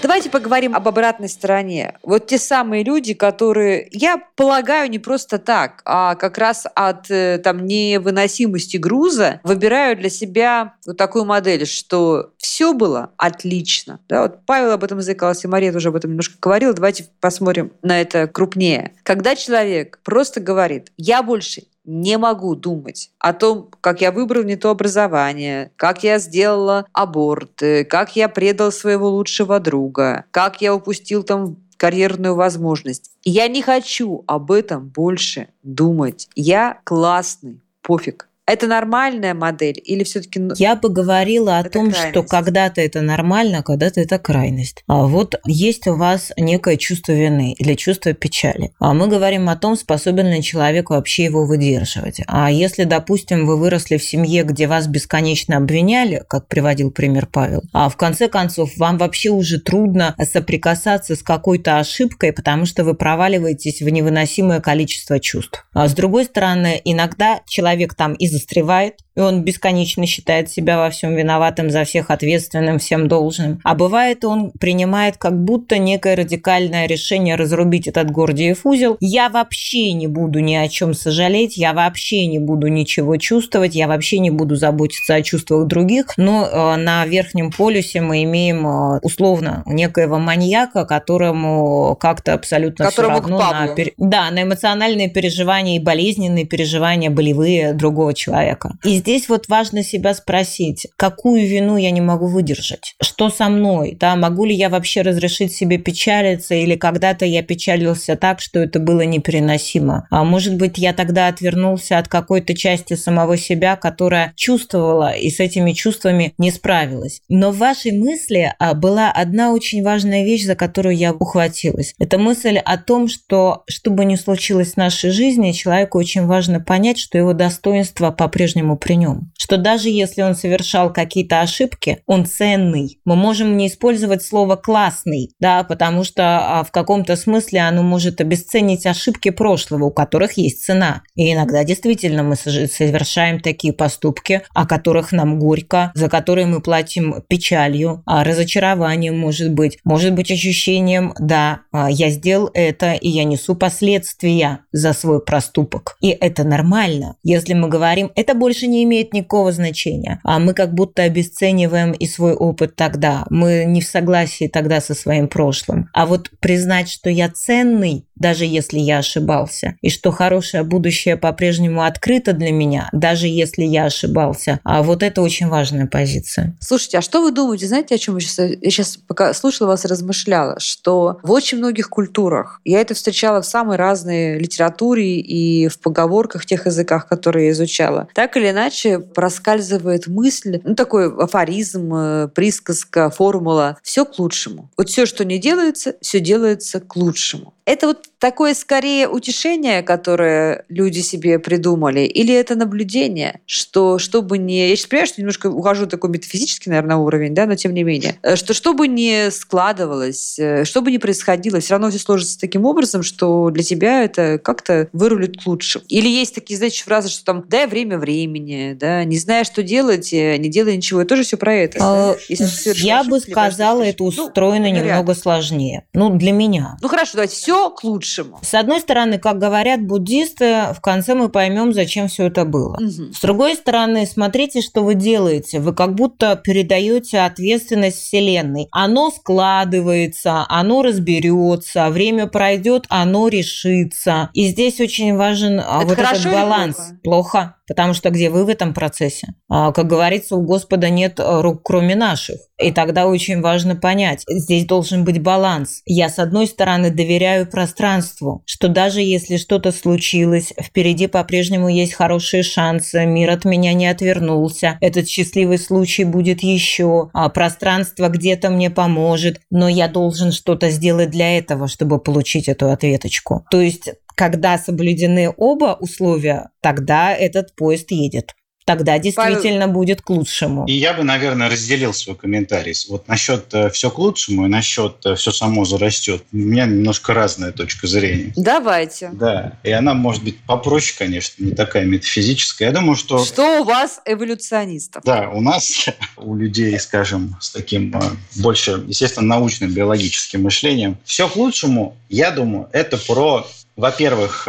Давайте 0.04 0.28
поговорим 0.28 0.76
об 0.76 0.86
обратной 0.86 1.30
стороне. 1.30 1.96
Вот 2.02 2.26
те 2.26 2.36
самые 2.36 2.84
люди, 2.84 3.14
которые, 3.14 3.88
я 3.90 4.22
полагаю, 4.36 4.90
не 4.90 4.98
просто 4.98 5.38
так, 5.38 5.80
а 5.86 6.14
как 6.14 6.36
раз 6.36 6.66
от 6.74 7.10
э, 7.10 7.38
там 7.42 7.66
невыносимости 7.66 8.76
груза 8.76 9.40
выбирают 9.44 10.00
для 10.00 10.10
себя 10.10 10.74
вот 10.84 10.98
такую 10.98 11.24
модель, 11.24 11.64
что 11.64 12.32
все 12.36 12.74
было 12.74 13.12
отлично. 13.16 13.98
Да, 14.06 14.24
вот 14.24 14.40
Павел 14.44 14.72
об 14.72 14.84
этом 14.84 15.00
заикался, 15.00 15.48
Мария 15.48 15.72
тоже 15.72 15.88
об 15.88 15.96
этом 15.96 16.10
немножко 16.10 16.36
говорила. 16.38 16.74
Давайте 16.74 17.08
посмотрим 17.20 17.72
на 17.80 17.98
это 17.98 18.26
крупнее. 18.26 18.92
Когда 19.04 19.34
человек 19.34 20.00
просто 20.04 20.38
говорит, 20.38 20.92
я 20.98 21.22
больше 21.22 21.62
не 21.84 22.18
могу 22.18 22.54
думать 22.54 23.10
о 23.18 23.32
том, 23.32 23.68
как 23.80 24.00
я 24.00 24.12
выбрал 24.12 24.42
не 24.42 24.56
то 24.56 24.70
образование, 24.70 25.70
как 25.76 26.02
я 26.02 26.18
сделала 26.18 26.86
аборт, 26.92 27.62
как 27.88 28.16
я 28.16 28.28
предал 28.28 28.72
своего 28.72 29.08
лучшего 29.08 29.60
друга, 29.60 30.24
как 30.30 30.60
я 30.60 30.74
упустил 30.74 31.22
там 31.22 31.56
карьерную 31.76 32.34
возможность. 32.34 33.10
Я 33.24 33.48
не 33.48 33.60
хочу 33.60 34.24
об 34.26 34.52
этом 34.52 34.88
больше 34.88 35.48
думать. 35.62 36.28
Я 36.34 36.80
классный, 36.84 37.60
пофиг. 37.82 38.28
Это 38.46 38.66
нормальная 38.66 39.32
модель 39.32 39.80
или 39.82 40.04
все-таки... 40.04 40.40
Я 40.56 40.76
бы 40.76 40.90
говорила 40.90 41.58
о 41.58 41.64
том, 41.64 41.90
крайность. 41.90 42.10
что 42.10 42.22
когда-то 42.22 42.82
это 42.82 43.00
нормально, 43.00 43.60
а 43.60 43.62
когда-то 43.62 44.02
это 44.02 44.18
крайность. 44.18 44.84
А 44.86 45.06
вот 45.06 45.36
есть 45.46 45.86
у 45.86 45.96
вас 45.96 46.30
некое 46.36 46.76
чувство 46.76 47.12
вины 47.12 47.54
или 47.58 47.74
чувство 47.74 48.12
печали. 48.12 48.72
А 48.78 48.92
мы 48.92 49.08
говорим 49.08 49.48
о 49.48 49.56
том, 49.56 49.76
способен 49.76 50.30
ли 50.30 50.42
человек 50.42 50.90
вообще 50.90 51.24
его 51.24 51.46
выдерживать. 51.46 52.20
А 52.26 52.50
если, 52.50 52.84
допустим, 52.84 53.46
вы 53.46 53.56
выросли 53.56 53.96
в 53.96 54.04
семье, 54.04 54.42
где 54.42 54.66
вас 54.66 54.88
бесконечно 54.88 55.56
обвиняли, 55.56 56.22
как 56.28 56.46
приводил 56.46 56.90
пример 56.90 57.26
Павел, 57.26 57.62
а 57.72 57.88
в 57.88 57.96
конце 57.96 58.28
концов 58.28 58.76
вам 58.76 58.98
вообще 58.98 59.30
уже 59.30 59.58
трудно 59.58 60.14
соприкасаться 60.22 61.16
с 61.16 61.22
какой-то 61.22 61.78
ошибкой, 61.78 62.34
потому 62.34 62.66
что 62.66 62.84
вы 62.84 62.92
проваливаетесь 62.92 63.80
в 63.80 63.88
невыносимое 63.88 64.60
количество 64.60 65.18
чувств. 65.18 65.66
А 65.72 65.88
с 65.88 65.94
другой 65.94 66.26
стороны, 66.26 66.78
иногда 66.84 67.40
человек 67.46 67.94
там 67.94 68.12
из 68.12 68.33
застревает, 68.34 69.00
и 69.16 69.20
он 69.20 69.42
бесконечно 69.42 70.06
считает 70.06 70.50
себя 70.50 70.78
во 70.78 70.90
всем 70.90 71.14
виноватым, 71.14 71.70
за 71.70 71.84
всех 71.84 72.10
ответственным, 72.10 72.78
всем 72.78 73.08
должным. 73.08 73.60
А 73.62 73.74
бывает, 73.74 74.24
он 74.24 74.50
принимает 74.52 75.16
как 75.16 75.40
будто 75.42 75.78
некое 75.78 76.16
радикальное 76.16 76.86
решение 76.86 77.36
разрубить 77.36 77.86
этот 77.86 78.10
Гордиев 78.10 78.66
узел. 78.66 78.96
Я 79.00 79.28
вообще 79.28 79.92
не 79.92 80.06
буду 80.06 80.40
ни 80.40 80.54
о 80.54 80.68
чем 80.68 80.94
сожалеть, 80.94 81.56
я 81.56 81.72
вообще 81.72 82.26
не 82.26 82.38
буду 82.38 82.68
ничего 82.68 83.16
чувствовать, 83.16 83.74
я 83.74 83.86
вообще 83.86 84.18
не 84.18 84.30
буду 84.30 84.56
заботиться 84.56 85.14
о 85.14 85.22
чувствах 85.22 85.66
других. 85.66 86.06
Но 86.16 86.46
э, 86.46 86.76
на 86.76 87.06
верхнем 87.06 87.52
полюсе 87.52 88.00
мы 88.00 88.24
имеем 88.24 88.66
э, 88.66 88.98
условно 89.02 89.62
некоего 89.66 90.18
маньяка, 90.18 90.84
которому 90.84 91.96
как-то 92.00 92.34
абсолютно 92.34 92.86
которому 92.86 93.20
все 93.20 93.28
равно 93.30 93.38
на, 93.38 93.74
да, 93.98 94.30
на 94.30 94.42
эмоциональные 94.42 95.08
переживания 95.08 95.76
и 95.76 95.80
болезненные 95.80 96.44
переживания 96.44 97.10
болевые 97.10 97.72
другого 97.72 98.14
человека. 98.14 98.72
И 98.82 99.00
здесь 99.04 99.28
вот 99.28 99.48
важно 99.48 99.82
себя 99.82 100.14
спросить, 100.14 100.86
какую 100.96 101.46
вину 101.46 101.76
я 101.76 101.90
не 101.90 102.00
могу 102.00 102.26
выдержать? 102.26 102.94
Что 103.02 103.28
со 103.28 103.50
мной? 103.50 103.94
Да, 104.00 104.16
могу 104.16 104.46
ли 104.46 104.54
я 104.54 104.70
вообще 104.70 105.02
разрешить 105.02 105.52
себе 105.52 105.76
печалиться? 105.76 106.54
Или 106.54 106.76
когда-то 106.76 107.26
я 107.26 107.42
печалился 107.42 108.16
так, 108.16 108.40
что 108.40 108.60
это 108.60 108.78
было 108.78 109.02
непереносимо? 109.02 110.06
А 110.10 110.24
может 110.24 110.56
быть, 110.56 110.78
я 110.78 110.94
тогда 110.94 111.28
отвернулся 111.28 111.98
от 111.98 112.08
какой-то 112.08 112.54
части 112.54 112.94
самого 112.94 113.36
себя, 113.36 113.76
которая 113.76 114.32
чувствовала 114.36 115.12
и 115.12 115.28
с 115.28 115.38
этими 115.38 115.72
чувствами 115.72 116.32
не 116.38 116.50
справилась. 116.50 117.20
Но 117.28 117.50
в 117.50 117.58
вашей 117.58 117.92
мысли 117.92 118.54
а, 118.58 118.72
была 118.72 119.10
одна 119.10 119.52
очень 119.52 119.82
важная 119.82 120.24
вещь, 120.24 120.44
за 120.44 120.54
которую 120.54 120.96
я 120.96 121.12
ухватилась. 121.12 121.94
Это 121.98 122.16
мысль 122.16 122.56
о 122.56 122.78
том, 122.78 123.08
что 123.08 123.64
что 123.68 123.90
бы 123.90 124.06
ни 124.06 124.16
случилось 124.16 124.72
в 124.72 124.76
нашей 124.78 125.10
жизни, 125.10 125.52
человеку 125.52 125.98
очень 125.98 126.24
важно 126.24 126.60
понять, 126.60 126.98
что 126.98 127.18
его 127.18 127.34
достоинство 127.34 128.10
по-прежнему 128.10 128.78
принято 128.78 128.93
святынем. 128.94 129.32
Что 129.38 129.56
даже 129.56 129.88
если 129.88 130.22
он 130.22 130.34
совершал 130.34 130.92
какие-то 130.92 131.40
ошибки, 131.40 131.98
он 132.06 132.26
ценный. 132.26 132.98
Мы 133.04 133.16
можем 133.16 133.56
не 133.56 133.68
использовать 133.68 134.22
слово 134.22 134.56
«классный», 134.56 135.30
да, 135.38 135.64
потому 135.64 136.04
что 136.04 136.22
а, 136.22 136.64
в 136.64 136.70
каком-то 136.70 137.16
смысле 137.16 137.60
оно 137.60 137.82
может 137.82 138.20
обесценить 138.20 138.86
ошибки 138.86 139.30
прошлого, 139.30 139.86
у 139.86 139.90
которых 139.90 140.32
есть 140.34 140.64
цена. 140.64 141.02
И 141.14 141.32
иногда 141.32 141.64
действительно 141.64 142.22
мы 142.22 142.36
совершаем 142.36 143.40
такие 143.40 143.72
поступки, 143.72 144.42
о 144.54 144.66
которых 144.66 145.12
нам 145.12 145.38
горько, 145.38 145.92
за 145.94 146.08
которые 146.08 146.46
мы 146.46 146.60
платим 146.60 147.22
печалью, 147.28 148.02
а 148.06 148.24
разочарованием, 148.24 149.18
может 149.18 149.52
быть, 149.52 149.78
может 149.84 150.14
быть 150.14 150.30
ощущением, 150.30 151.14
да, 151.18 151.60
а, 151.72 151.90
я 151.90 152.10
сделал 152.10 152.50
это, 152.54 152.92
и 152.92 153.08
я 153.08 153.24
несу 153.24 153.54
последствия 153.54 154.60
за 154.72 154.92
свой 154.92 155.22
проступок. 155.22 155.96
И 156.00 156.08
это 156.08 156.44
нормально. 156.44 157.16
Если 157.22 157.54
мы 157.54 157.68
говорим, 157.68 158.10
это 158.14 158.34
больше 158.34 158.66
не 158.66 158.83
имеет 158.84 159.12
никакого 159.12 159.52
значения, 159.52 160.20
а 160.24 160.38
мы 160.38 160.54
как 160.54 160.74
будто 160.74 161.02
обесцениваем 161.02 161.92
и 161.92 162.06
свой 162.06 162.34
опыт 162.34 162.76
тогда, 162.76 163.24
мы 163.30 163.64
не 163.66 163.80
в 163.80 163.86
согласии 163.86 164.48
тогда 164.48 164.80
со 164.80 164.94
своим 164.94 165.28
прошлым. 165.28 165.88
А 165.92 166.06
вот 166.06 166.30
признать, 166.40 166.88
что 166.88 167.10
я 167.10 167.28
ценный, 167.28 168.06
даже 168.16 168.44
если 168.44 168.78
я 168.78 168.98
ошибался, 168.98 169.76
и 169.80 169.90
что 169.90 170.10
хорошее 170.10 170.62
будущее 170.62 171.16
по-прежнему 171.16 171.82
открыто 171.82 172.32
для 172.32 172.52
меня, 172.52 172.88
даже 172.92 173.26
если 173.26 173.64
я 173.64 173.86
ошибался. 173.86 174.60
А 174.64 174.82
вот 174.82 175.02
это 175.02 175.20
очень 175.22 175.48
важная 175.48 175.86
позиция. 175.86 176.56
Слушайте, 176.60 176.98
а 176.98 177.02
что 177.02 177.22
вы 177.22 177.32
думаете? 177.32 177.66
Знаете, 177.66 177.96
о 177.96 177.98
чем 177.98 178.16
я 178.16 178.20
сейчас, 178.20 178.38
я 178.38 178.70
сейчас 178.70 178.96
пока 178.96 179.34
слушала 179.34 179.68
вас 179.68 179.84
и 179.84 179.88
размышляла, 179.88 180.60
что 180.60 181.18
в 181.22 181.30
очень 181.30 181.58
многих 181.58 181.88
культурах, 181.88 182.60
я 182.64 182.80
это 182.80 182.94
встречала 182.94 183.42
в 183.42 183.46
самой 183.46 183.76
разной 183.76 184.38
литературе 184.38 185.20
и 185.20 185.68
в 185.68 185.80
поговорках, 185.80 186.46
тех 186.46 186.66
языках, 186.66 187.08
которые 187.08 187.46
я 187.46 187.52
изучала, 187.52 188.08
так 188.14 188.36
или 188.36 188.50
иначе 188.50 188.73
проскальзывает 189.14 190.06
мысль, 190.06 190.60
ну 190.64 190.74
такой 190.74 191.14
афоризм, 191.14 191.94
э, 191.94 192.28
присказка, 192.28 193.10
формула, 193.10 193.78
все 193.82 194.04
к 194.04 194.18
лучшему. 194.18 194.70
Вот 194.76 194.88
все, 194.88 195.06
что 195.06 195.24
не 195.24 195.38
делается, 195.38 195.96
все 196.00 196.20
делается 196.20 196.80
к 196.80 196.96
лучшему. 196.96 197.54
Это 197.66 197.86
вот 197.86 198.04
такое 198.18 198.54
скорее 198.54 199.08
утешение, 199.08 199.82
которое 199.82 200.64
люди 200.68 201.00
себе 201.00 201.38
придумали, 201.38 202.00
или 202.00 202.34
это 202.34 202.56
наблюдение, 202.56 203.40
что 203.46 203.98
чтобы 203.98 204.38
не... 204.38 204.68
Я 204.68 204.76
сейчас 204.76 204.86
понимаю, 204.86 205.06
что 205.06 205.20
немножко 205.20 205.46
ухожу 205.50 205.86
такой 205.86 206.10
метафизический, 206.10 206.70
наверное, 206.70 206.96
уровень, 206.96 207.34
да, 207.34 207.46
но 207.46 207.54
тем 207.54 207.72
не 207.72 207.82
менее, 207.82 208.16
э, 208.22 208.36
что 208.36 208.52
чтобы 208.52 208.88
не 208.88 209.30
складывалось, 209.30 210.38
э, 210.38 210.64
что 210.64 210.82
бы 210.82 210.90
ни 210.90 210.98
происходило, 210.98 211.60
все 211.60 211.74
равно 211.74 211.90
все 211.90 211.98
сложится 211.98 212.38
таким 212.38 212.66
образом, 212.66 213.02
что 213.02 213.50
для 213.50 213.62
тебя 213.62 214.04
это 214.04 214.38
как-то 214.38 214.88
вырулит 214.92 215.46
лучше. 215.46 215.80
Или 215.88 216.08
есть 216.08 216.34
такие, 216.34 216.58
знаете, 216.58 216.84
фразы, 216.84 217.08
что 217.08 217.24
там 217.24 217.44
«дай 217.48 217.66
время 217.66 217.98
времени», 217.98 218.76
да, 218.78 219.04
не 219.04 219.18
зная, 219.18 219.44
что 219.44 219.62
делать, 219.62 220.12
э, 220.12 220.36
не 220.36 220.50
делай 220.50 220.76
ничего. 220.76 221.00
Это 221.00 221.10
тоже 221.10 221.22
все 221.22 221.36
про 221.38 221.54
это. 221.54 221.78
А, 221.80 222.16
я 222.28 223.04
бы 223.04 223.20
сказала, 223.20 223.82
это 223.82 224.02
ну, 224.02 224.08
устроено 224.08 224.70
немного 224.70 225.14
сложнее. 225.14 225.84
Ну, 225.94 226.10
для 226.10 226.32
меня. 226.32 226.76
Ну, 226.82 226.88
хорошо, 226.88 227.12
давайте 227.14 227.36
все 227.36 227.53
все 227.54 227.70
к 227.70 227.84
лучшему. 227.84 228.38
С 228.42 228.54
одной 228.54 228.80
стороны, 228.80 229.18
как 229.18 229.38
говорят 229.38 229.82
буддисты, 229.82 230.72
в 230.74 230.80
конце 230.80 231.14
мы 231.14 231.28
поймем, 231.28 231.72
зачем 231.72 232.08
все 232.08 232.26
это 232.26 232.44
было. 232.44 232.74
Угу. 232.76 233.12
С 233.12 233.20
другой 233.20 233.54
стороны, 233.54 234.06
смотрите, 234.06 234.60
что 234.60 234.82
вы 234.82 234.94
делаете. 234.94 235.60
Вы 235.60 235.74
как 235.74 235.94
будто 235.94 236.36
передаете 236.36 237.20
ответственность 237.20 237.98
Вселенной. 237.98 238.68
Оно 238.72 239.10
складывается, 239.10 240.44
оно 240.48 240.82
разберется, 240.82 241.90
время 241.90 242.26
пройдет, 242.26 242.86
оно 242.88 243.28
решится. 243.28 244.30
И 244.34 244.48
здесь 244.48 244.80
очень 244.80 245.16
важен 245.16 245.60
а, 245.60 245.82
это 245.82 245.88
вот 245.88 245.98
этот 245.98 246.24
баланс. 246.24 246.76
Плохо? 247.02 247.24
плохо. 247.34 247.56
Потому 247.66 247.94
что 247.94 248.10
где 248.10 248.30
вы 248.30 248.44
в 248.44 248.48
этом 248.48 248.74
процессе? 248.74 249.28
А, 249.48 249.72
как 249.72 249.86
говорится, 249.86 250.36
у 250.36 250.42
Господа 250.42 250.90
нет 250.90 251.18
э, 251.18 251.40
рук, 251.40 251.62
кроме 251.62 251.94
наших. 251.94 252.36
И 252.58 252.70
тогда 252.72 253.06
очень 253.06 253.40
важно 253.40 253.74
понять, 253.74 254.22
здесь 254.28 254.64
должен 254.64 255.04
быть 255.04 255.20
баланс. 255.20 255.82
Я, 255.86 256.08
с 256.08 256.18
одной 256.18 256.46
стороны, 256.46 256.90
доверяю 256.90 257.50
пространству, 257.50 258.42
что 258.46 258.68
даже 258.68 259.00
если 259.00 259.38
что-то 259.38 259.72
случилось, 259.72 260.52
впереди 260.62 261.08
по-прежнему 261.08 261.68
есть 261.68 261.94
хорошие 261.94 262.42
шансы, 262.42 263.06
мир 263.06 263.30
от 263.30 263.44
меня 263.44 263.72
не 263.72 263.88
отвернулся, 263.88 264.78
этот 264.80 265.08
счастливый 265.08 265.58
случай 265.58 266.04
будет 266.04 266.42
еще, 266.42 267.10
а 267.12 267.28
пространство 267.28 268.08
где-то 268.08 268.50
мне 268.50 268.70
поможет, 268.70 269.40
но 269.50 269.68
я 269.68 269.88
должен 269.88 270.30
что-то 270.30 270.70
сделать 270.70 271.10
для 271.10 271.36
этого, 271.36 271.66
чтобы 271.66 271.98
получить 271.98 272.48
эту 272.48 272.70
ответочку. 272.70 273.44
То 273.50 273.60
есть 273.60 273.90
когда 274.14 274.58
соблюдены 274.58 275.32
оба 275.36 275.76
условия, 275.80 276.50
тогда 276.60 277.14
этот 277.14 277.54
поезд 277.54 277.90
едет 277.90 278.32
тогда 278.64 278.98
действительно 278.98 279.66
Павел... 279.66 279.72
будет 279.72 280.02
к 280.02 280.10
лучшему. 280.10 280.66
И 280.66 280.72
я 280.72 280.94
бы, 280.94 281.04
наверное, 281.04 281.50
разделил 281.50 281.92
свой 281.92 282.16
комментарий. 282.16 282.74
Вот 282.88 283.08
насчет 283.08 283.52
э, 283.52 283.70
все 283.70 283.90
к 283.90 283.98
лучшему 283.98 284.46
и 284.46 284.48
насчет 284.48 285.04
э, 285.04 285.14
все 285.14 285.32
само 285.32 285.64
зарастет. 285.64 286.24
У 286.32 286.36
меня 286.36 286.66
немножко 286.66 287.14
разная 287.14 287.52
точка 287.52 287.86
зрения. 287.86 288.32
Давайте. 288.36 289.10
Да. 289.12 289.58
И 289.62 289.70
она 289.70 289.94
может 289.94 290.24
быть 290.24 290.38
попроще, 290.40 290.96
конечно, 290.98 291.44
не 291.44 291.52
такая 291.52 291.84
метафизическая. 291.84 292.68
Я 292.68 292.74
думаю, 292.74 292.96
что... 292.96 293.24
Что 293.24 293.60
у 293.60 293.64
вас 293.64 294.00
эволюционистов? 294.04 295.04
Да, 295.04 295.30
у 295.30 295.40
нас, 295.40 295.86
у 296.16 296.34
людей, 296.34 296.78
скажем, 296.78 297.36
с 297.40 297.50
таким 297.50 297.94
э, 297.94 298.00
больше, 298.36 298.82
естественно, 298.86 299.26
научным, 299.26 299.72
биологическим 299.72 300.42
мышлением. 300.42 300.96
Все 301.04 301.28
к 301.28 301.36
лучшему, 301.36 301.96
я 302.08 302.30
думаю, 302.30 302.68
это 302.72 302.96
про 302.96 303.46
во-первых, 303.76 304.48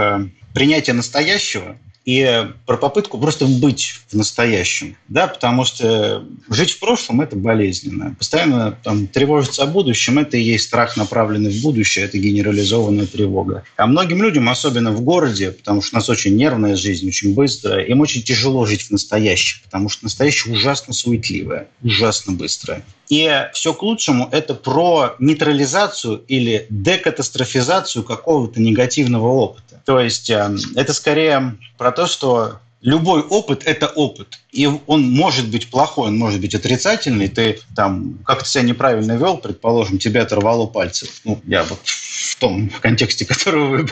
принятие 0.54 0.94
настоящего 0.94 1.78
и 2.06 2.48
про 2.66 2.78
попытку 2.78 3.18
просто 3.18 3.46
быть 3.48 3.96
в 4.10 4.14
настоящем, 4.16 4.96
да, 5.08 5.28
потому 5.28 5.66
что 5.66 6.24
жить 6.50 6.72
в 6.72 6.80
прошлом– 6.80 7.22
это 7.22 7.36
болезненно. 7.36 8.16
Постоянно 8.18 8.78
там, 8.84 9.08
тревожиться 9.08 9.64
о 9.64 9.66
будущем– 9.66 10.20
это 10.20 10.38
и 10.38 10.42
есть 10.42 10.66
страх, 10.66 10.98
направленный 10.98 11.50
в 11.50 11.62
будущее, 11.62 12.06
это 12.06 12.18
генерализованная 12.20 13.08
тревога. 13.08 13.64
А 13.76 13.88
многим 13.88 14.22
людям, 14.22 14.48
особенно 14.50 14.92
в 14.92 15.02
городе, 15.02 15.52
потому 15.52 15.82
что 15.82 15.96
у 15.96 16.00
нас 16.00 16.10
очень 16.10 16.36
нервная 16.36 16.76
жизнь, 16.76 17.08
очень 17.08 17.34
быстрая, 17.34 17.84
им 17.86 18.02
очень 18.02 18.22
тяжело 18.22 18.66
жить 18.66 18.84
в 18.84 18.92
настоящем, 18.92 19.62
потому 19.64 19.90
что 19.90 20.04
настоящее 20.04 20.54
ужасно 20.54 20.94
суетливое, 20.94 21.68
ужасно 21.82 22.34
быстрое. 22.34 22.84
И 23.10 23.48
все 23.54 23.74
к 23.74 23.84
лучшему– 23.84 24.30
это 24.32 24.56
про 24.56 25.16
нейтрализацию 25.20 26.24
или 26.28 26.66
декатастрофизацию 26.70 28.04
какого-то 28.04 28.62
негативного 28.62 29.28
опыта. 29.28 29.65
То 29.86 30.00
есть 30.00 30.30
э, 30.30 30.56
это 30.76 30.94
скорее 30.94 31.58
про 31.78 31.92
то, 31.92 32.08
что 32.08 32.60
любой 32.86 33.22
опыт– 33.22 33.64
это 33.66 33.88
опыт. 33.88 34.40
И 34.52 34.68
он 34.68 35.12
может 35.12 35.50
быть 35.50 35.70
плохой, 35.70 36.08
он 36.08 36.18
может 36.18 36.40
быть 36.40 36.56
отрицательный. 36.56 37.28
Ты 37.28 37.60
там 37.76 38.20
как-то 38.26 38.48
себя 38.48 38.64
неправильно 38.64 39.18
вел, 39.18 39.38
предположим, 39.38 39.98
тебя 39.98 40.22
оторвало 40.22 40.68
пальцы. 40.68 41.08
Ну, 41.26 41.42
я 41.46 41.64
вот 41.64 41.80
в 41.84 42.36
том 42.38 42.70
контексте, 42.82 43.26
которого 43.26 43.78
вы... 43.78 43.88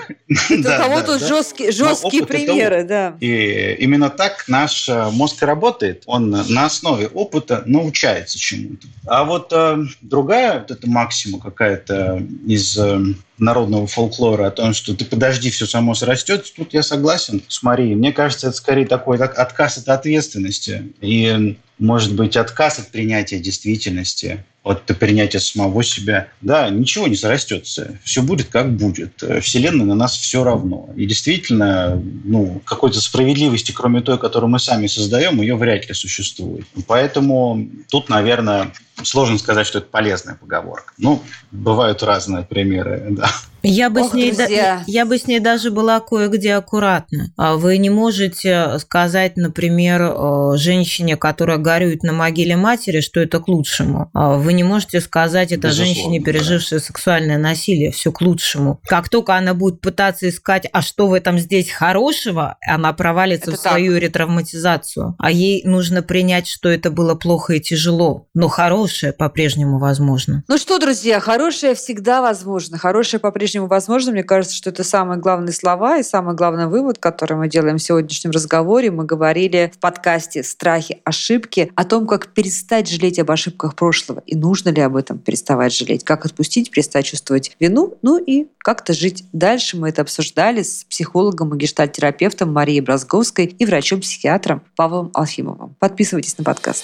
Это 0.50 0.64
да, 0.64 0.78
кого-то 0.78 1.20
жесткие, 1.20 1.72
жесткие 1.72 2.26
примеры, 2.26 2.84
да. 2.84 3.18
И 3.20 3.76
именно 3.80 4.10
так 4.10 4.46
наш 4.48 4.88
э, 4.88 5.10
мозг 5.12 5.42
работает. 5.42 6.04
Он 6.06 6.30
на 6.30 6.66
основе 6.66 7.08
опыта 7.08 7.64
научается 7.66 8.38
чему-то. 8.38 8.88
А 9.08 9.24
вот 9.24 9.52
э, 9.52 9.84
другая, 10.02 10.60
вот 10.60 10.72
эта 10.72 10.88
максима 10.88 11.40
какая-то 11.40 12.24
из 12.46 12.78
э, 12.78 13.00
народного 13.44 13.88
фолклора 13.88 14.48
о 14.48 14.52
том, 14.52 14.74
что 14.74 14.96
ты 14.96 15.06
подожди, 15.06 15.50
все 15.50 15.66
само 15.66 15.94
срастет, 15.96 16.52
тут 16.56 16.74
я 16.74 16.84
согласен 16.84 17.42
с 17.48 17.62
Марией. 17.64 17.96
Мне 17.96 18.12
кажется, 18.12 18.48
это 18.48 18.58
скорее 18.58 18.86
такой 18.86 19.18
так, 19.18 19.38
отказ 19.38 19.78
от 19.78 19.90
ответственности. 19.90 20.94
И 21.02 21.58
может 21.78 22.16
быть 22.16 22.38
отказ 22.38 22.80
от 22.80 22.88
принятия 22.88 23.40
действительности, 23.40 24.44
от 24.64 24.86
принятия 24.98 25.40
самого 25.40 25.84
себя. 25.84 26.30
Да, 26.42 26.70
ничего 26.70 27.08
не 27.08 27.16
зарастется. 27.16 28.00
Все 28.04 28.22
будет 28.22 28.48
как 28.48 28.72
будет. 28.72 29.22
Вселенная 29.42 29.86
на 29.86 29.96
нас 29.96 30.16
все 30.16 30.44
равно. 30.44 30.90
И 30.96 31.06
действительно, 31.06 32.02
ну, 32.24 32.62
какой-то 32.66 33.02
справедливости, 33.02 33.74
кроме 33.74 34.02
той, 34.02 34.18
которую 34.18 34.50
мы 34.50 34.60
сами 34.60 34.88
создаем, 34.88 35.42
ее 35.42 35.58
вряд 35.58 35.88
ли 35.90 35.94
существует. 35.94 36.66
Поэтому 36.88 37.68
тут, 37.90 38.08
наверное, 38.08 38.72
сложно 39.04 39.38
сказать, 39.38 39.68
что 39.68 39.80
это 39.80 39.88
полезная 39.88 40.36
поговорка. 40.36 40.94
Ну, 40.98 41.22
бывают 41.52 42.02
разные 42.02 42.44
примеры, 42.44 43.08
да. 43.10 43.30
Я 43.64 43.90
бы, 43.90 44.02
Ох, 44.02 44.12
с 44.12 44.14
ней, 44.14 44.32
да, 44.34 44.84
я 44.86 45.06
бы 45.06 45.18
с 45.18 45.26
ней 45.26 45.40
даже 45.40 45.72
была 45.72 46.02
кое-где 46.02 46.56
аккуратна. 46.56 47.32
А 47.38 47.56
вы 47.56 47.78
не 47.78 47.90
можете 47.90 48.78
сказать, 48.80 49.38
например, 49.38 50.02
э, 50.02 50.58
женщине, 50.58 51.16
которая 51.16 51.58
горюет 51.58 52.04
на 52.04 52.12
могиле 52.12 52.58
матери, 52.58 53.00
что 53.00 53.22
это 53.22 53.40
к 53.40 53.48
лучшему. 53.48 54.10
А 54.14 54.34
вы 54.34 54.52
не 54.52 54.64
можете 54.64 55.00
сказать 55.00 55.54
это 55.54 55.70
Безусловно, 55.70 55.96
женщине, 55.96 56.20
пережившей 56.20 56.80
да. 56.80 56.84
сексуальное 56.84 57.38
насилие, 57.38 57.92
все 57.92 58.12
к 58.12 58.20
лучшему. 58.20 58.82
Как 58.86 59.08
только 59.08 59.36
она 59.36 59.54
будет 59.54 59.80
пытаться 59.80 60.28
искать, 60.28 60.68
а 60.74 60.82
что 60.82 61.08
в 61.08 61.14
этом 61.14 61.40
здесь 61.40 61.72
хорошего, 61.72 62.58
она 62.68 62.92
провалится 62.92 63.52
это 63.52 63.60
в 63.60 63.62
свою 63.62 63.94
так. 63.94 64.04
ретравматизацию. 64.04 65.16
А 65.18 65.32
ей 65.32 65.64
нужно 65.64 66.04
принять, 66.04 66.48
что 66.48 66.68
это 66.68 66.92
было 66.92 67.16
плохо 67.16 67.54
и 67.54 67.62
тяжело, 67.62 68.28
но 68.34 68.50
хорошее 68.50 69.14
по-прежнему 69.14 69.80
возможно. 69.80 70.44
Ну 70.50 70.58
что, 70.58 70.80
друзья, 70.80 71.22
хорошее 71.22 71.76
всегда 71.76 72.22
возможно, 72.22 72.78
хорошее 72.78 73.22
по-прежнему 73.22 73.53
по-прежнему 73.54 73.68
возможно. 73.68 74.12
Мне 74.12 74.24
кажется, 74.24 74.56
что 74.56 74.70
это 74.72 74.84
самые 74.84 75.20
главные 75.20 75.54
слова 75.54 75.98
и 76.00 76.04
самый 76.04 76.36
главный 76.36 76.68
вывод, 76.68 76.98
который 76.98 77.38
мы 77.38 77.48
делаем 77.48 77.78
в 77.78 77.84
сегодняшнем 77.84 78.32
разговоре. 78.32 78.90
Мы 78.90 79.06
говорили 79.06 79.72
в 79.76 79.80
подкасте 79.80 80.44
«Страхи, 80.44 81.00
ошибки» 81.04 81.72
о 81.76 81.84
том, 81.84 82.08
как 82.08 82.28
перестать 82.30 82.90
жалеть 82.90 83.20
об 83.20 83.30
ошибках 83.30 83.76
прошлого 83.76 84.24
и 84.26 84.36
нужно 84.36 84.70
ли 84.70 84.82
об 84.82 84.96
этом 84.96 85.20
переставать 85.20 85.74
жалеть, 85.74 86.04
как 86.04 86.26
отпустить, 86.26 86.72
перестать 86.72 87.06
чувствовать 87.06 87.56
вину, 87.60 87.98
ну 88.02 88.18
и 88.18 88.48
как-то 88.58 88.94
жить 88.94 89.26
дальше. 89.34 89.78
Мы 89.78 89.90
это 89.90 90.02
обсуждали 90.02 90.64
с 90.64 90.86
психологом 90.86 91.54
и 91.54 91.58
гештальтерапевтом 91.58 92.52
Марией 92.52 92.82
Бразговской 92.82 93.46
и 93.46 93.66
врачом-психиатром 93.66 94.64
Павлом 94.76 95.12
Алфимовым. 95.14 95.76
Подписывайтесь 95.80 96.38
на 96.38 96.44
подкаст. 96.44 96.84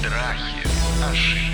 Страхи, 0.00 0.68
ошибки, 1.10 1.53